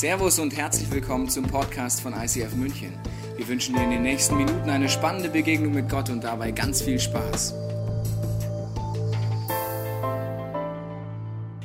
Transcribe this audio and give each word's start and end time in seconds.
Servus 0.00 0.38
und 0.38 0.56
herzlich 0.56 0.90
willkommen 0.90 1.28
zum 1.28 1.44
Podcast 1.44 2.00
von 2.00 2.14
ICF 2.14 2.54
München. 2.54 2.94
Wir 3.36 3.46
wünschen 3.46 3.74
dir 3.74 3.84
in 3.84 3.90
den 3.90 4.02
nächsten 4.02 4.34
Minuten 4.34 4.70
eine 4.70 4.88
spannende 4.88 5.28
Begegnung 5.28 5.74
mit 5.74 5.90
Gott 5.90 6.08
und 6.08 6.24
dabei 6.24 6.52
ganz 6.52 6.80
viel 6.80 6.98
Spaß. 6.98 7.52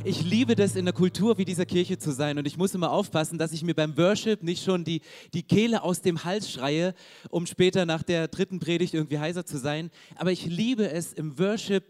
Ich 0.08 0.22
liebe 0.22 0.56
das, 0.56 0.76
in 0.76 0.86
der 0.86 0.94
Kultur 0.94 1.38
wie 1.38 1.46
dieser 1.46 1.66
Kirche 1.66 1.98
zu 1.98 2.12
sein 2.12 2.38
und 2.38 2.46
ich 2.46 2.58
muss 2.58 2.76
immer 2.76 2.92
aufpassen, 2.92 3.40
dass 3.40 3.54
ich 3.54 3.64
mir 3.64 3.74
beim 3.74 3.98
Worship 3.98 4.44
nicht 4.44 4.64
schon 4.64 4.84
die, 4.84 5.02
die 5.34 5.42
Kehle 5.42 5.82
aus 5.82 6.02
dem 6.02 6.24
Hals 6.24 6.52
schreie, 6.52 6.94
um 7.32 7.48
später 7.48 7.88
nach 7.88 8.04
der 8.04 8.28
dritten 8.28 8.60
Predigt 8.60 8.94
irgendwie 8.94 9.18
heiser 9.18 9.48
zu 9.48 9.58
sein. 9.58 9.90
Aber 10.16 10.32
ich 10.32 10.46
liebe 10.46 10.92
es, 10.92 11.12
im 11.12 11.40
Worship 11.40 11.86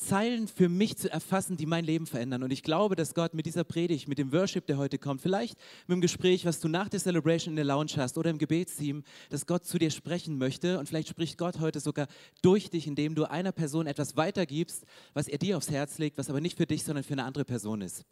Zeilen 0.00 0.48
für 0.48 0.68
mich 0.68 0.96
zu 0.96 1.10
erfassen, 1.10 1.56
die 1.56 1.66
mein 1.66 1.84
Leben 1.84 2.06
verändern. 2.06 2.42
Und 2.42 2.52
ich 2.52 2.62
glaube, 2.62 2.96
dass 2.96 3.14
Gott 3.14 3.34
mit 3.34 3.46
dieser 3.46 3.64
Predigt, 3.64 4.08
mit 4.08 4.18
dem 4.18 4.32
Worship, 4.32 4.66
der 4.66 4.78
heute 4.78 4.98
kommt, 4.98 5.20
vielleicht 5.20 5.56
mit 5.86 5.94
dem 5.94 6.00
Gespräch, 6.00 6.44
was 6.44 6.58
du 6.58 6.68
nach 6.68 6.88
der 6.88 7.00
Celebration 7.00 7.52
in 7.52 7.56
der 7.56 7.64
Lounge 7.64 7.92
hast 7.96 8.18
oder 8.18 8.30
im 8.30 8.38
Gebetsteam, 8.38 9.04
dass 9.28 9.46
Gott 9.46 9.64
zu 9.64 9.78
dir 9.78 9.90
sprechen 9.90 10.38
möchte. 10.38 10.78
Und 10.78 10.88
vielleicht 10.88 11.08
spricht 11.08 11.38
Gott 11.38 11.60
heute 11.60 11.80
sogar 11.80 12.08
durch 12.42 12.70
dich, 12.70 12.86
indem 12.86 13.14
du 13.14 13.30
einer 13.30 13.52
Person 13.52 13.86
etwas 13.86 14.16
weitergibst, 14.16 14.84
was 15.14 15.28
er 15.28 15.38
dir 15.38 15.56
aufs 15.56 15.70
Herz 15.70 15.98
legt, 15.98 16.18
was 16.18 16.30
aber 16.30 16.40
nicht 16.40 16.56
für 16.56 16.66
dich, 16.66 16.82
sondern 16.82 17.04
für 17.04 17.12
eine 17.12 17.24
andere 17.24 17.44
Person 17.44 17.82
ist. 17.82 18.04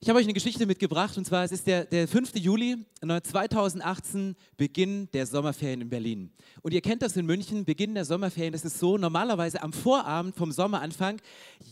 Ich 0.00 0.08
habe 0.08 0.18
euch 0.18 0.24
eine 0.24 0.34
Geschichte 0.34 0.66
mitgebracht 0.66 1.16
und 1.16 1.24
zwar 1.24 1.44
es 1.44 1.52
ist 1.52 1.66
der, 1.66 1.84
der 1.84 2.06
5. 2.08 2.36
Juli 2.36 2.76
2018, 3.00 4.36
Beginn 4.56 5.08
der 5.12 5.26
Sommerferien 5.26 5.82
in 5.82 5.88
Berlin. 5.88 6.30
Und 6.62 6.72
ihr 6.72 6.80
kennt 6.80 7.02
das 7.02 7.16
in 7.16 7.26
München, 7.26 7.64
Beginn 7.64 7.94
der 7.94 8.04
Sommerferien, 8.04 8.52
das 8.52 8.64
ist 8.64 8.78
so, 8.78 8.98
normalerweise 8.98 9.62
am 9.62 9.72
Vorabend 9.72 10.36
vom 10.36 10.52
Sommeranfang, 10.52 11.20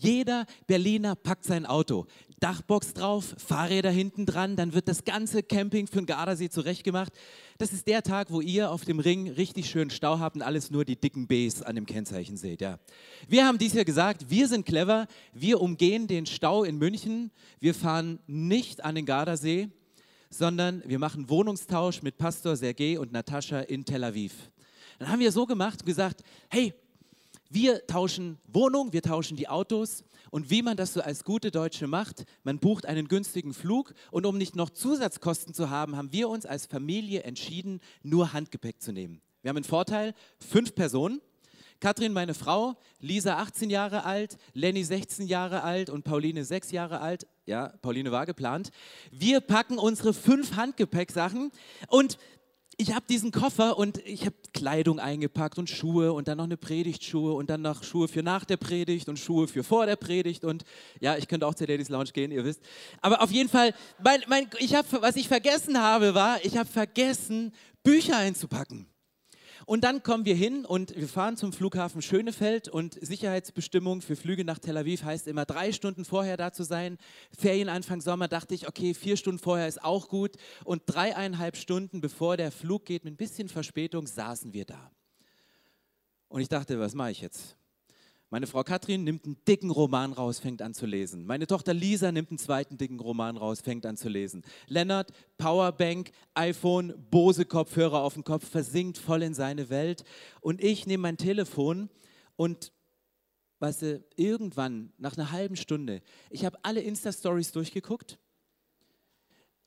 jeder 0.01 0.47
Berliner 0.67 1.15
packt 1.15 1.45
sein 1.45 1.67
Auto. 1.67 2.07
Dachbox 2.41 2.93
drauf, 2.95 3.37
Fahrräder 3.39 3.91
hinten 3.91 4.27
dran, 4.27 4.57
dann 4.57 4.75
wird 4.75 4.89
das 4.89 5.05
ganze 5.05 5.45
Camping 5.45 5.87
für 5.87 5.98
den 5.98 6.07
Gardasee 6.07 6.51
zurechtgemacht. 6.51 7.12
Das 7.59 7.73
ist 7.73 7.87
der 7.87 8.03
Tag, 8.03 8.33
wo 8.33 8.41
ihr 8.41 8.73
auf 8.73 8.84
dem 8.84 8.98
Ring 8.98 9.31
richtig 9.31 9.70
schön 9.70 9.91
Stau 9.91 10.19
habt 10.19 10.34
und 10.34 10.43
alles 10.43 10.69
nur 10.73 10.84
die 10.84 10.97
dicken 10.97 11.28
Bs 11.28 11.62
an 11.62 11.77
dem 11.77 11.87
Kennzeichen 11.87 12.37
seht. 12.37 12.61
Ja. 12.61 12.81
Wir 13.28 13.47
haben 13.47 13.59
dies 13.59 13.75
Jahr 13.75 13.84
gesagt, 13.84 14.28
wir 14.28 14.48
sind 14.48 14.67
clever, 14.67 15.06
wir 15.33 15.61
umgehen 15.61 16.09
den 16.09 16.27
Stau 16.27 16.65
in 16.65 16.78
München, 16.78 17.31
wir 17.61 17.75
fahren 17.75 18.12
nicht 18.27 18.85
an 18.85 18.95
den 18.95 19.07
Gardasee, 19.07 19.69
sondern 20.31 20.83
wir 20.87 20.99
machen 20.99 21.29
Wohnungstausch 21.29 22.03
mit 22.03 22.17
Pastor 22.19 22.57
Sergei 22.57 22.99
und 22.99 23.13
Natascha 23.13 23.61
in 23.61 23.85
Tel 23.85 24.05
Aviv. 24.05 24.51
Dann 24.99 25.09
haben 25.09 25.21
wir 25.21 25.33
so 25.33 25.47
gemacht 25.47 25.81
und 25.81 25.87
gesagt, 25.87 26.23
hey, 26.49 26.75
wir 27.51 27.87
tauschen 27.87 28.39
Wohnung, 28.47 28.93
wir 28.93 29.03
tauschen 29.03 29.37
die 29.37 29.49
Autos 29.49 30.05
und 30.31 30.49
wie 30.49 30.63
man 30.63 30.77
das 30.77 30.95
so 30.95 31.03
als 31.03 31.25
gute 31.25 31.51
Deutsche 31.51 31.87
macht, 31.87 32.25
man 32.45 32.59
bucht 32.59 32.87
einen 32.87 33.09
günstigen 33.09 33.53
Flug 33.53 33.93
und 34.11 34.25
um 34.25 34.39
nicht 34.39 34.57
noch 34.57 34.71
Zusatzkosten 34.71 35.53
zu 35.53 35.69
haben, 35.69 35.97
haben 35.97 36.13
wir 36.13 36.31
uns 36.31 36.47
als 36.47 36.65
Familie 36.65 37.25
entschieden, 37.25 37.81
nur 38.03 38.33
Handgepäck 38.33 38.81
zu 38.81 38.93
nehmen. 38.93 39.21
Wir 39.43 39.51
haben 39.51 39.59
einen 39.59 39.65
Vorteil, 39.65 40.15
fünf 40.39 40.75
Personen. 40.75 41.21
Katrin, 41.81 42.13
meine 42.13 42.33
Frau, 42.33 42.77
Lisa 43.01 43.39
18 43.39 43.69
Jahre 43.69 44.05
alt, 44.05 44.39
Lenny 44.55 44.85
16 44.85 45.27
Jahre 45.27 45.63
alt 45.65 45.91
und 45.91 46.05
Pauline 46.05 46.45
6 46.45 46.71
Jahre 46.71 47.01
alt. 47.01 47.27
Ja, 47.45 47.73
Pauline 47.83 48.12
war 48.12 48.25
geplant. 48.25 48.71
Wir 49.11 49.41
packen 49.41 49.79
unsere 49.79 50.15
fünf 50.15 50.55
Handgepäcksachen 50.55 51.51
und 51.89 52.17
ich 52.77 52.95
habe 52.95 53.05
diesen 53.09 53.33
Koffer 53.33 53.77
und 53.79 53.99
ich 54.07 54.25
habe 54.27 54.37
Kleidung 54.55 54.99
eingepackt 54.99 55.59
und 55.59 55.69
Schuhe 55.69 56.12
und 56.12 56.29
dann 56.29 56.39
noch 56.39 56.45
eine 56.45 56.57
Predigtschuhe 56.57 57.34
und 57.34 57.51
dann 57.51 57.62
noch 57.62 57.83
Schuhe 57.83 58.09
für 58.09 58.23
nach 58.23 58.45
der 58.45 58.57
Predigt 58.57 59.09
und 59.09 59.19
Schuhe 59.19 59.49
für 59.49 59.65
vor 59.65 59.87
der 59.87 59.97
Predigt 59.97 60.45
und 60.45 60.65
ja, 61.01 61.17
ich 61.17 61.29
könnte 61.29 61.47
auch 61.47 61.55
zur 61.55 61.67
Ladies 61.67 61.89
Lounge 61.89 62.11
gehen, 62.12 62.31
ihr 62.31 62.45
wisst. 62.45 62.62
Aber 63.01 63.23
auf 63.23 63.31
jeden 63.31 63.49
Fall, 63.49 63.75
mein, 64.03 64.21
mein, 64.29 64.49
ich 64.59 64.75
hab, 64.75 64.91
was 65.03 65.17
ich 65.17 65.29
vergessen 65.29 65.81
habe, 65.81 66.15
war, 66.15 66.45
ich 66.45 66.56
habe 66.56 66.69
vergessen, 66.69 67.53
Bücher 67.83 68.17
einzupacken. 68.17 68.92
Und 69.67 69.85
dann 69.85 70.03
kommen 70.03 70.25
wir 70.25 70.35
hin 70.35 70.65
und 70.65 70.97
wir 70.97 71.09
fahren 71.09 71.37
zum 71.37 71.53
Flughafen 71.53 72.03
Schönefeld 72.03 72.69
und 72.69 72.99
Sicherheitsbestimmung 73.00 74.00
für 74.00 74.17
Flüge 74.17 74.45
nach 74.45 74.59
Tel 74.59 74.77
Aviv 74.77 75.05
heißt 75.05 75.28
immer 75.28 75.45
drei 75.45 75.73
Stunden 75.73 76.05
vorher 76.05 76.37
da 76.37 76.53
zu 76.53 76.65
sein. 76.65 76.99
Ferienanfang 77.37 78.01
Sommer 78.01 78.28
dachte 78.28 78.55
ich, 78.55 78.69
okay, 78.69 78.95
vier 78.95 79.17
Stunden 79.17 79.39
vorher 79.39 79.69
ist 79.69 79.83
auch 79.84 80.09
gut. 80.09 80.37
Und 80.65 80.83
dreieinhalb 80.87 81.56
Stunden 81.56 82.01
bevor 82.01 82.37
der 82.37 82.51
Flug 82.51 82.84
geht, 82.84 83.05
mit 83.05 83.15
ein 83.15 83.17
bisschen 83.17 83.49
Verspätung, 83.49 84.06
saßen 84.06 84.53
wir 84.53 84.65
da. 84.65 84.91
Und 86.28 86.41
ich 86.41 86.49
dachte, 86.49 86.78
was 86.81 86.95
mache 86.95 87.11
ich 87.11 87.21
jetzt? 87.21 87.56
Meine 88.32 88.47
Frau 88.47 88.65
Katrin 88.65 89.04
nimmt 89.04 89.26
einen 89.26 89.37
dicken 89.47 89.70
Roman 89.70 90.15
raus, 90.15 90.38
fängt 90.38 90.62
an 90.62 90.72
zu 90.72 90.87
lesen. 90.87 91.26
Meine 91.26 91.47
Tochter 91.47 91.75
Lisa 91.75 92.10
nimmt 92.12 92.31
einen 92.31 92.38
zweiten 92.38 92.78
dicken 92.78 92.98
Roman 92.98 93.37
raus, 93.37 93.60
fängt 93.60 93.84
an 93.84 93.98
zu 93.98 94.09
lesen. 94.09 94.43
Lennart, 94.69 95.12
Powerbank, 95.37 96.12
iPhone, 96.32 96.94
Bose-Kopfhörer 97.10 98.00
auf 98.00 98.15
dem 98.15 98.25
Kopf, 98.25 98.48
versinkt 98.48 98.97
voll 98.97 99.22
in 99.22 99.34
seine 99.34 99.69
Welt. 99.69 100.04
Und 100.41 100.65
ich 100.65 100.87
nehme 100.87 101.03
mein 101.03 101.19
Telefon 101.19 101.91
und, 102.37 102.72
weißt 103.59 103.82
du, 103.82 104.04
irgendwann, 104.16 104.94
nach 104.97 105.19
einer 105.19 105.31
halben 105.31 105.56
Stunde, 105.56 106.00
ich 106.31 106.47
habe 106.47 106.56
alle 106.62 106.81
Insta-Stories 106.81 107.53
durchgeguckt. 107.53 108.19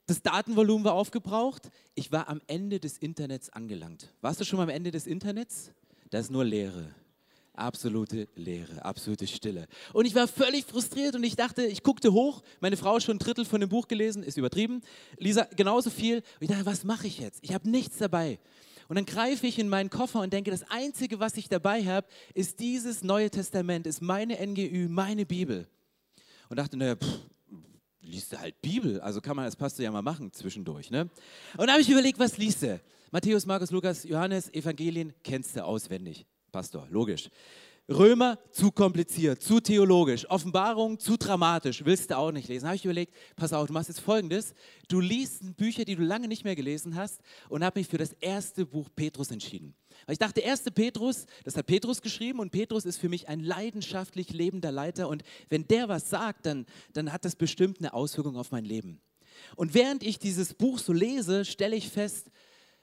Das 0.08 0.24
Datenvolumen 0.24 0.86
war 0.86 0.94
aufgebraucht. 0.94 1.70
Ich 1.94 2.12
war 2.12 2.30
am 2.30 2.42
Ende 2.48 2.80
des 2.80 2.98
Internets 2.98 3.52
angelangt. 3.52 4.12
Warst 4.22 4.40
du 4.40 4.44
schon 4.44 4.58
mal 4.58 4.64
am 4.64 4.70
Ende 4.70 4.90
des 4.90 5.06
Internets? 5.06 5.72
Das 6.10 6.22
ist 6.22 6.32
nur 6.32 6.44
Leere 6.44 6.96
absolute 7.58 8.28
Leere, 8.36 8.84
absolute 8.84 9.28
Stille. 9.28 9.68
Und 9.94 10.06
ich 10.06 10.16
war 10.16 10.28
völlig 10.28 10.66
frustriert 10.66 11.16
und 11.16 11.24
ich 11.24 11.36
dachte, 11.36 11.66
ich 11.66 11.84
guckte 11.84 12.14
hoch, 12.14 12.42
meine 12.60 12.78
Frau 12.78 13.00
schon 13.00 13.16
ein 13.16 13.20
Drittel 13.20 13.46
von 13.46 13.62
dem 13.62 13.70
Buch 13.70 13.88
gelesen, 13.88 14.24
ist 14.24 14.38
übertrieben, 14.38 14.82
Lisa 15.18 15.48
genauso 15.56 15.90
viel. 15.90 16.18
Und 16.18 16.42
ich 16.42 16.50
dachte, 16.50 16.66
was 16.66 16.84
mache 16.84 17.08
ich 17.08 17.20
jetzt? 17.20 17.40
Ich 17.44 17.54
habe 17.54 17.70
nichts 17.70 17.98
dabei. 17.98 18.40
Und 18.88 18.96
dann 18.96 19.06
greife 19.06 19.48
ich 19.48 19.58
in 19.58 19.70
meinen 19.70 19.90
Koffer 19.90 20.22
und 20.22 20.32
denke, 20.32 20.52
das 20.52 20.70
Einzige, 20.70 21.20
was 21.20 21.38
ich 21.38 21.50
dabei 21.50 21.84
habe, 21.86 22.08
ist 22.34 22.60
dieses 22.60 23.04
Neue 23.04 23.30
Testament, 23.30 23.88
ist 23.88 24.02
meine 24.02 24.36
NGÜ, 24.46 24.88
meine 24.90 25.26
Bibel. 25.26 25.68
Und 26.50 26.58
dachte, 26.58 26.78
naja, 26.78 26.96
pff, 26.96 27.20
liest 28.02 28.34
du 28.34 28.40
halt 28.40 28.62
Bibel, 28.62 29.00
also 29.02 29.22
kann 29.22 29.36
man 29.36 29.46
als 29.46 29.56
Pastor 29.56 29.84
ja 29.84 29.92
mal 29.92 30.02
machen 30.02 30.32
zwischendurch. 30.32 30.92
Ne? 30.92 31.02
Und 31.58 31.60
dann 31.60 31.72
habe 31.72 31.82
ich 31.82 31.90
überlegt, 31.90 32.20
was 32.20 32.38
liest 32.38 32.62
du? 32.62 32.80
Matthäus, 33.12 33.46
Markus, 33.46 33.72
Lukas, 33.72 34.04
Johannes, 34.04 34.54
Evangelien, 34.54 35.14
kennst 35.24 35.56
du 35.56 35.64
auswendig. 35.64 36.26
Pastor, 36.56 36.88
logisch. 36.90 37.30
Römer 37.90 38.40
zu 38.50 38.72
kompliziert, 38.72 39.42
zu 39.42 39.60
theologisch, 39.60 40.26
Offenbarung 40.30 40.98
zu 40.98 41.18
dramatisch, 41.18 41.84
willst 41.84 42.12
du 42.12 42.18
auch 42.18 42.32
nicht 42.32 42.48
lesen. 42.48 42.66
Habe 42.68 42.78
ich 42.78 42.86
überlegt, 42.86 43.14
pass 43.36 43.52
auf, 43.52 43.68
du 43.68 43.74
machst 43.74 43.90
jetzt 43.90 44.00
folgendes, 44.00 44.54
du 44.88 45.02
liest 45.02 45.58
Bücher, 45.58 45.84
die 45.84 45.98
du 45.98 46.04
lange 46.04 46.30
nicht 46.30 46.46
mehr 46.46 46.56
gelesen 46.56 46.96
hast 46.96 47.20
und 47.50 47.62
habe 47.62 47.82
mich 47.82 47.90
für 47.90 47.98
das 47.98 48.14
erste 48.22 48.66
Buch 48.66 48.88
Petrus 48.96 49.32
entschieden. 49.32 49.76
Weil 50.06 50.14
ich 50.14 50.20
dachte, 50.20 50.40
erste 50.40 50.72
Petrus, 50.72 51.26
das 51.44 51.58
hat 51.58 51.66
Petrus 51.66 52.02
geschrieben 52.02 52.40
und 52.40 52.52
Petrus 52.52 52.86
ist 52.86 53.00
für 53.00 53.10
mich 53.10 53.28
ein 53.28 53.42
leidenschaftlich 53.42 54.32
lebender 54.32 54.72
Leiter 54.72 55.10
und 55.10 55.24
wenn 55.50 55.68
der 55.68 55.90
was 55.90 56.10
sagt, 56.10 56.46
dann, 56.46 56.66
dann 56.94 57.12
hat 57.12 57.26
das 57.26 57.36
bestimmt 57.36 57.80
eine 57.80 57.94
Auswirkung 57.94 58.38
auf 58.38 58.52
mein 58.52 58.64
Leben. 58.64 59.02
Und 59.58 59.74
während 59.74 60.04
ich 60.04 60.20
dieses 60.20 60.54
Buch 60.54 60.80
so 60.80 60.94
lese, 60.94 61.44
stelle 61.44 61.76
ich 61.76 61.90
fest, 61.90 62.32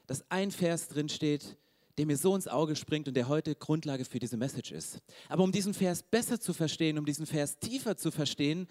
dass 0.06 0.31
ein 0.31 0.50
Vers 0.50 0.89
drin 0.89 1.09
steht, 1.09 1.56
der 1.98 2.06
mir 2.06 2.16
so 2.16 2.34
ins 2.34 2.48
Auge 2.48 2.76
springt 2.76 3.08
und 3.08 3.14
der 3.14 3.28
heute 3.28 3.54
Grundlage 3.54 4.04
für 4.04 4.19
diese 4.19 4.36
Message 4.36 4.72
ist. 4.72 4.98
Aber 5.28 5.44
um 5.44 5.53
diesen 5.53 5.75
Vers 5.75 6.03
besser 6.03 6.41
zu 6.41 6.53
verstehen, 6.53 6.98
um 6.98 7.04
diesen 7.04 7.26
Vers 7.26 7.58
tiefer 7.58 7.97
zu 7.97 8.10
verstehen, 8.10 8.66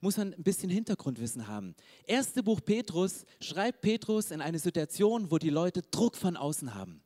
muss 0.00 0.16
man 0.16 0.34
ein 0.34 0.42
bisschen 0.42 0.70
Hintergrundwissen 0.70 1.46
haben. 1.46 1.74
Erste 2.06 2.42
Buch 2.42 2.60
Petrus 2.62 3.24
schreibt 3.40 3.80
Petrus 3.80 4.30
in 4.30 4.40
eine 4.40 4.58
Situation, 4.58 5.30
wo 5.30 5.38
die 5.38 5.50
Leute 5.50 5.82
Druck 5.82 6.16
von 6.16 6.36
außen 6.36 6.74
haben. 6.74 7.02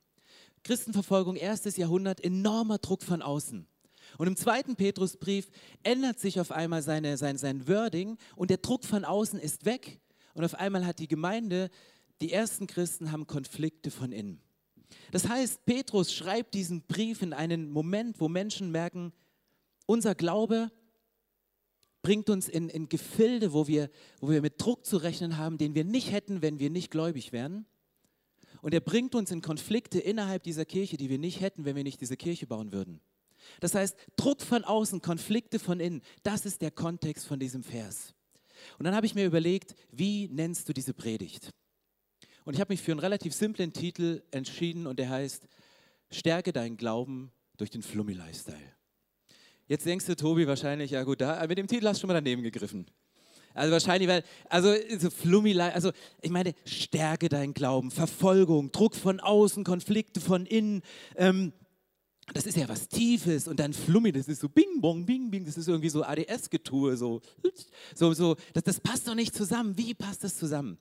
Christenverfolgung, 0.64 1.36
erstes 1.36 1.76
Jahrhundert, 1.76 2.22
enormer 2.22 2.78
Druck 2.78 3.02
von 3.02 3.22
außen. 3.22 3.66
Und 4.16 4.26
im 4.26 4.36
zweiten 4.36 4.74
Petrusbrief 4.74 5.50
ändert 5.82 6.18
sich 6.18 6.40
auf 6.40 6.50
einmal 6.50 6.82
seine, 6.82 7.16
sein, 7.16 7.36
sein 7.36 7.68
Wording 7.68 8.16
und 8.36 8.50
der 8.50 8.56
Druck 8.56 8.84
von 8.84 9.04
außen 9.04 9.38
ist 9.38 9.64
weg. 9.64 10.00
Und 10.34 10.44
auf 10.44 10.54
einmal 10.54 10.86
hat 10.86 10.98
die 10.98 11.08
Gemeinde, 11.08 11.70
die 12.20 12.32
ersten 12.32 12.66
Christen 12.66 13.12
haben 13.12 13.26
Konflikte 13.26 13.90
von 13.90 14.12
innen. 14.12 14.40
Das 15.10 15.28
heißt, 15.28 15.64
Petrus 15.64 16.12
schreibt 16.12 16.54
diesen 16.54 16.82
Brief 16.82 17.22
in 17.22 17.32
einen 17.32 17.70
Moment, 17.70 18.20
wo 18.20 18.28
Menschen 18.28 18.70
merken, 18.70 19.12
unser 19.86 20.14
Glaube 20.14 20.70
bringt 22.02 22.30
uns 22.30 22.48
in, 22.48 22.68
in 22.68 22.88
Gefilde, 22.88 23.52
wo 23.52 23.66
wir, 23.66 23.90
wo 24.20 24.30
wir 24.30 24.42
mit 24.42 24.60
Druck 24.60 24.84
zu 24.84 24.98
rechnen 24.98 25.36
haben, 25.36 25.58
den 25.58 25.74
wir 25.74 25.84
nicht 25.84 26.12
hätten, 26.12 26.42
wenn 26.42 26.58
wir 26.58 26.70
nicht 26.70 26.90
gläubig 26.90 27.32
wären. 27.32 27.66
Und 28.60 28.74
er 28.74 28.80
bringt 28.80 29.14
uns 29.14 29.30
in 29.30 29.40
Konflikte 29.40 29.98
innerhalb 29.98 30.42
dieser 30.42 30.64
Kirche, 30.64 30.96
die 30.96 31.10
wir 31.10 31.18
nicht 31.18 31.40
hätten, 31.40 31.64
wenn 31.64 31.76
wir 31.76 31.84
nicht 31.84 32.00
diese 32.00 32.16
Kirche 32.16 32.46
bauen 32.46 32.72
würden. 32.72 33.00
Das 33.60 33.74
heißt, 33.74 33.96
Druck 34.16 34.42
von 34.42 34.64
außen, 34.64 35.00
Konflikte 35.00 35.58
von 35.58 35.80
innen, 35.80 36.02
das 36.22 36.44
ist 36.44 36.60
der 36.60 36.70
Kontext 36.70 37.26
von 37.26 37.38
diesem 37.38 37.62
Vers. 37.62 38.14
Und 38.78 38.84
dann 38.84 38.94
habe 38.94 39.06
ich 39.06 39.14
mir 39.14 39.24
überlegt, 39.24 39.74
wie 39.90 40.28
nennst 40.28 40.68
du 40.68 40.72
diese 40.72 40.92
Predigt? 40.92 41.52
Und 42.48 42.54
ich 42.54 42.60
habe 42.60 42.72
mich 42.72 42.80
für 42.80 42.92
einen 42.92 43.00
relativ 43.00 43.34
simplen 43.34 43.74
Titel 43.74 44.22
entschieden 44.30 44.86
und 44.86 44.98
der 44.98 45.10
heißt 45.10 45.46
Stärke 46.10 46.50
deinen 46.50 46.78
Glauben 46.78 47.30
durch 47.58 47.68
den 47.68 47.82
Flummi-Lifestyle. 47.82 48.72
Jetzt 49.66 49.84
denkst 49.84 50.06
du, 50.06 50.16
Tobi, 50.16 50.46
wahrscheinlich, 50.46 50.92
ja 50.92 51.02
gut, 51.02 51.20
da, 51.20 51.46
mit 51.46 51.58
dem 51.58 51.66
Titel 51.66 51.86
hast 51.86 51.98
du 51.98 52.00
schon 52.00 52.08
mal 52.08 52.14
daneben 52.14 52.42
gegriffen. 52.42 52.86
Also 53.52 53.70
wahrscheinlich, 53.70 54.08
weil, 54.08 54.24
also 54.48 54.72
so 54.98 55.10
Flummi, 55.10 55.60
also 55.60 55.92
ich 56.22 56.30
meine, 56.30 56.54
stärke 56.64 57.28
deinen 57.28 57.52
Glauben, 57.52 57.90
Verfolgung, 57.90 58.72
Druck 58.72 58.96
von 58.96 59.20
außen, 59.20 59.62
Konflikte 59.62 60.22
von 60.22 60.46
innen. 60.46 60.80
Ähm, 61.16 61.52
das 62.32 62.46
ist 62.46 62.56
ja 62.56 62.66
was 62.66 62.88
Tiefes 62.88 63.46
und 63.46 63.60
dann 63.60 63.74
Flummi, 63.74 64.10
das 64.10 64.26
ist 64.26 64.40
so 64.40 64.48
Bing 64.48 64.80
Bong, 64.80 65.04
Bing 65.04 65.30
Bing, 65.30 65.44
das 65.44 65.58
ist 65.58 65.68
irgendwie 65.68 65.90
so 65.90 66.02
ADS-Getue, 66.02 66.96
so, 66.96 67.20
so, 67.94 68.14
so 68.14 68.36
das, 68.54 68.64
das 68.64 68.80
passt 68.80 69.06
doch 69.06 69.14
nicht 69.14 69.34
zusammen. 69.34 69.76
Wie 69.76 69.92
passt 69.92 70.24
das 70.24 70.38
zusammen? 70.38 70.78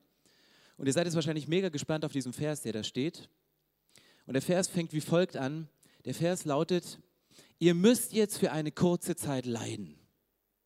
Und 0.78 0.86
ihr 0.88 0.94
seid 0.94 1.06
jetzt 1.06 1.16
wahrscheinlich 1.16 1.48
mega 1.48 1.70
gespannt 1.70 2.06
auf 2.06 2.12
diesen 2.12 2.34
Vers, 2.34 2.62
der 2.62 2.74
da 2.74 2.84
steht. 2.84 3.30
Und 4.26 4.34
der 4.34 4.42
Vers 4.42 4.68
fängt 4.68 4.94
wie 4.94 5.02
folgt 5.02 5.36
an. 5.36 5.68
Der 6.06 6.14
Vers 6.14 6.46
lautet, 6.46 7.00
ihr 7.60 7.74
müsst 7.74 8.14
jetzt 8.14 8.38
für 8.38 8.52
eine 8.52 8.72
kurze 8.72 9.16
Zeit 9.16 9.46
leiden. 9.46 10.00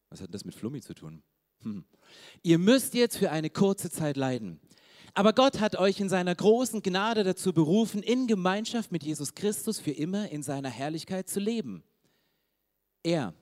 Was 0.10 0.22
hat 0.22 0.34
das 0.34 0.46
mit 0.46 0.56
Flummi 0.56 0.82
zu 0.82 0.94
tun? 0.94 1.24
Hm. 1.62 1.86
Ihr 2.44 2.58
müsst 2.58 2.94
jetzt 2.94 3.18
für 3.18 3.32
eine 3.32 3.50
kurze 3.50 3.90
Zeit 3.90 4.18
leiden. 4.18 4.60
Aber 5.14 5.34
Gott 5.34 5.60
hat 5.60 5.76
euch 5.76 6.00
in 6.00 6.10
seiner 6.10 6.34
großen 6.34 6.82
Gnade 6.82 7.24
dazu 7.24 7.54
berufen, 7.54 8.02
in 8.02 8.28
Gemeinschaft 8.28 8.92
mit 8.92 9.04
Jesus 9.04 9.34
Christus 9.36 9.80
für 9.80 9.92
immer 9.92 10.30
in 10.30 10.44
seiner 10.44 10.70
Herrlichkeit 10.70 11.30
zu 11.30 11.40
leben. 11.40 11.84
Er 13.04 13.34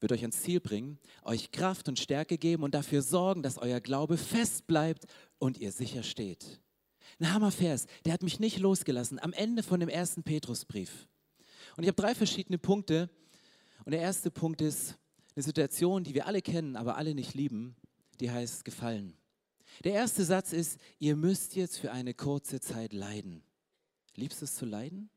wird 0.00 0.12
euch 0.12 0.22
ans 0.22 0.42
Ziel 0.42 0.60
bringen, 0.60 0.98
euch 1.22 1.50
Kraft 1.50 1.88
und 1.88 1.98
Stärke 1.98 2.38
geben 2.38 2.62
und 2.62 2.74
dafür 2.74 3.02
sorgen, 3.02 3.42
dass 3.42 3.58
euer 3.58 3.80
Glaube 3.80 4.16
fest 4.16 4.66
bleibt 4.66 5.06
und 5.38 5.58
ihr 5.58 5.72
sicher 5.72 6.02
steht. 6.02 6.60
Ein 7.18 7.32
Hammervers, 7.32 7.86
der 8.04 8.12
hat 8.12 8.22
mich 8.22 8.38
nicht 8.38 8.58
losgelassen 8.58 9.18
am 9.18 9.32
Ende 9.32 9.62
von 9.62 9.80
dem 9.80 9.88
ersten 9.88 10.22
Petrusbrief. 10.22 11.08
Und 11.76 11.84
ich 11.84 11.88
habe 11.88 12.00
drei 12.00 12.14
verschiedene 12.14 12.58
Punkte. 12.58 13.10
Und 13.84 13.92
der 13.92 14.00
erste 14.00 14.30
Punkt 14.30 14.60
ist 14.60 14.96
eine 15.34 15.42
Situation, 15.42 16.04
die 16.04 16.14
wir 16.14 16.26
alle 16.26 16.42
kennen, 16.42 16.76
aber 16.76 16.96
alle 16.96 17.14
nicht 17.14 17.34
lieben, 17.34 17.76
die 18.20 18.30
heißt 18.30 18.64
Gefallen. 18.64 19.16
Der 19.84 19.92
erste 19.92 20.24
Satz 20.24 20.52
ist, 20.52 20.78
ihr 20.98 21.16
müsst 21.16 21.54
jetzt 21.54 21.78
für 21.78 21.92
eine 21.92 22.14
kurze 22.14 22.60
Zeit 22.60 22.92
leiden. 22.92 23.42
Liebst 24.16 24.40
du 24.40 24.44
es 24.44 24.56
zu 24.56 24.66
leiden? 24.66 25.10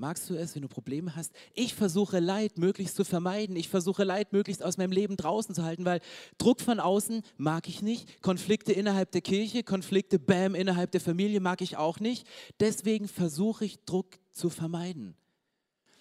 Magst 0.00 0.30
du 0.30 0.34
es, 0.34 0.54
wenn 0.54 0.62
du 0.62 0.68
Probleme 0.68 1.14
hast? 1.14 1.30
Ich 1.52 1.74
versuche 1.74 2.20
Leid 2.20 2.56
möglichst 2.56 2.96
zu 2.96 3.04
vermeiden. 3.04 3.54
Ich 3.54 3.68
versuche 3.68 4.02
Leid 4.02 4.32
möglichst 4.32 4.62
aus 4.62 4.78
meinem 4.78 4.92
Leben 4.92 5.18
draußen 5.18 5.54
zu 5.54 5.62
halten, 5.62 5.84
weil 5.84 6.00
Druck 6.38 6.62
von 6.62 6.80
außen 6.80 7.22
mag 7.36 7.68
ich 7.68 7.82
nicht. 7.82 8.22
Konflikte 8.22 8.72
innerhalb 8.72 9.10
der 9.10 9.20
Kirche, 9.20 9.62
Konflikte, 9.62 10.18
bam, 10.18 10.54
innerhalb 10.54 10.90
der 10.92 11.02
Familie 11.02 11.40
mag 11.40 11.60
ich 11.60 11.76
auch 11.76 12.00
nicht. 12.00 12.26
Deswegen 12.60 13.08
versuche 13.08 13.66
ich 13.66 13.84
Druck 13.84 14.18
zu 14.32 14.48
vermeiden. 14.48 15.16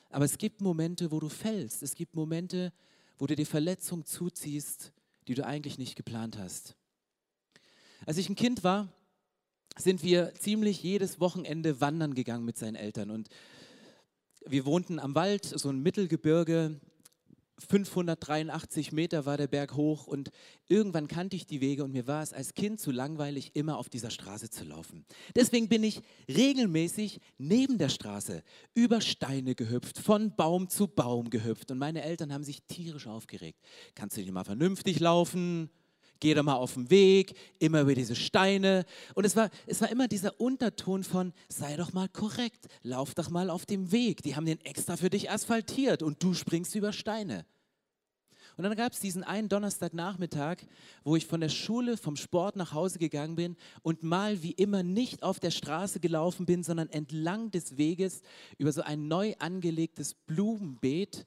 Aber 0.10 0.24
es 0.24 0.38
gibt 0.38 0.62
Momente, 0.62 1.12
wo 1.12 1.20
du 1.20 1.28
fällst. 1.28 1.84
Es 1.84 1.94
gibt 1.94 2.16
Momente, 2.16 2.72
wo 3.18 3.28
du 3.28 3.36
die 3.36 3.44
Verletzung 3.44 4.06
zuziehst, 4.06 4.94
die 5.28 5.34
du 5.34 5.46
eigentlich 5.46 5.78
nicht 5.78 5.98
geplant 5.98 6.38
hast. 6.38 6.78
Als 8.06 8.18
ich 8.18 8.30
ein 8.30 8.38
Kind 8.38 8.64
war, 8.64 8.94
sind 9.78 10.04
wir 10.04 10.34
ziemlich 10.36 10.82
jedes 10.84 11.20
Wochenende 11.20 11.82
wandern 11.82 12.14
gegangen 12.14 12.46
mit 12.46 12.58
seinen 12.58 12.76
Eltern. 12.76 13.12
Und 13.12 13.28
wir 14.46 14.66
wohnten 14.66 15.00
am 15.00 15.16
Wald, 15.16 15.46
so 15.46 15.70
ein 15.70 15.82
Mittelgebirge, 15.82 16.80
583 17.68 18.92
Meter 18.92 19.26
war 19.26 19.38
der 19.38 19.48
Berg 19.48 19.76
hoch 19.76 20.08
und 20.08 20.32
irgendwann 20.68 21.08
kannte 21.08 21.36
ich 21.36 21.46
die 21.46 21.62
Wege 21.62 21.84
und 21.84 21.92
mir 21.92 22.08
war 22.08 22.24
es 22.24 22.34
als 22.34 22.54
Kind 22.54 22.80
zu 22.80 22.92
langweilig, 22.92 23.52
immer 23.54 23.78
auf 23.78 23.90
dieser 23.90 24.10
Straße 24.10 24.50
zu 24.50 24.64
laufen. 24.64 25.06
Deswegen 25.36 25.68
bin 25.68 25.84
ich 25.84 26.02
regelmäßig 26.28 27.20
neben 27.38 27.78
der 27.78 27.90
Straße 27.90 28.44
über 28.74 29.02
Steine 29.02 29.56
gehüpft, 29.56 30.00
von 30.00 30.36
Baum 30.36 30.70
zu 30.70 30.88
Baum 30.88 31.30
gehüpft 31.30 31.72
und 31.72 31.78
meine 31.78 32.04
Eltern 32.04 32.34
haben 32.34 32.44
sich 32.44 32.64
tierisch 32.64 33.08
aufgeregt. 33.08 33.60
Kannst 33.96 34.18
du 34.18 34.22
nicht 34.22 34.32
mal 34.32 34.44
vernünftig 34.44 35.00
laufen? 35.00 35.70
Geh 36.20 36.34
doch 36.34 36.44
mal 36.44 36.56
auf 36.56 36.74
den 36.74 36.90
Weg, 36.90 37.34
immer 37.60 37.82
über 37.82 37.96
diese 37.96 38.16
Steine. 38.16 38.86
Und 39.16 39.26
es 39.26 39.36
war, 39.36 39.50
es 39.68 39.82
war 39.82 39.90
immer 39.90 40.08
dieser 40.08 40.40
Unterton 40.40 41.04
von, 41.04 41.34
sei 41.48 41.76
doch 41.76 41.94
mal 41.94 42.10
korrekt, 42.10 42.68
lauf 42.84 43.14
doch 43.14 43.30
mal 43.30 43.50
auf 43.50 43.66
dem 43.66 43.92
Weg. 43.92 44.22
Die 44.24 44.36
haben 44.36 44.46
den 44.46 44.64
extra 44.66 44.98
für 44.98 45.10
dich 45.10 45.32
asphaltiert 45.32 46.04
und 46.04 46.22
du 46.24 46.34
springst 46.34 46.76
über 46.76 46.94
Steine. 46.94 47.46
Und 48.60 48.64
dann 48.64 48.76
gab 48.76 48.92
es 48.92 49.00
diesen 49.00 49.24
einen 49.24 49.48
Donnerstagnachmittag, 49.48 50.58
wo 51.06 51.16
ich 51.16 51.26
von 51.26 51.40
der 51.40 51.48
Schule, 51.48 51.96
vom 51.96 52.18
Sport 52.18 52.58
nach 52.58 52.74
Hause 52.74 53.00
gegangen 53.00 53.38
bin 53.38 53.56
und 53.84 54.04
mal 54.04 54.44
wie 54.44 54.52
immer 54.52 54.84
nicht 54.84 55.24
auf 55.24 55.40
der 55.40 55.52
Straße 55.52 56.02
gelaufen 56.02 56.46
bin, 56.46 56.62
sondern 56.62 56.90
entlang 56.90 57.52
des 57.52 57.78
Weges 57.78 58.22
über 58.58 58.74
so 58.74 58.82
ein 58.82 59.08
neu 59.08 59.34
angelegtes 59.40 60.14
Blumenbeet 60.14 61.26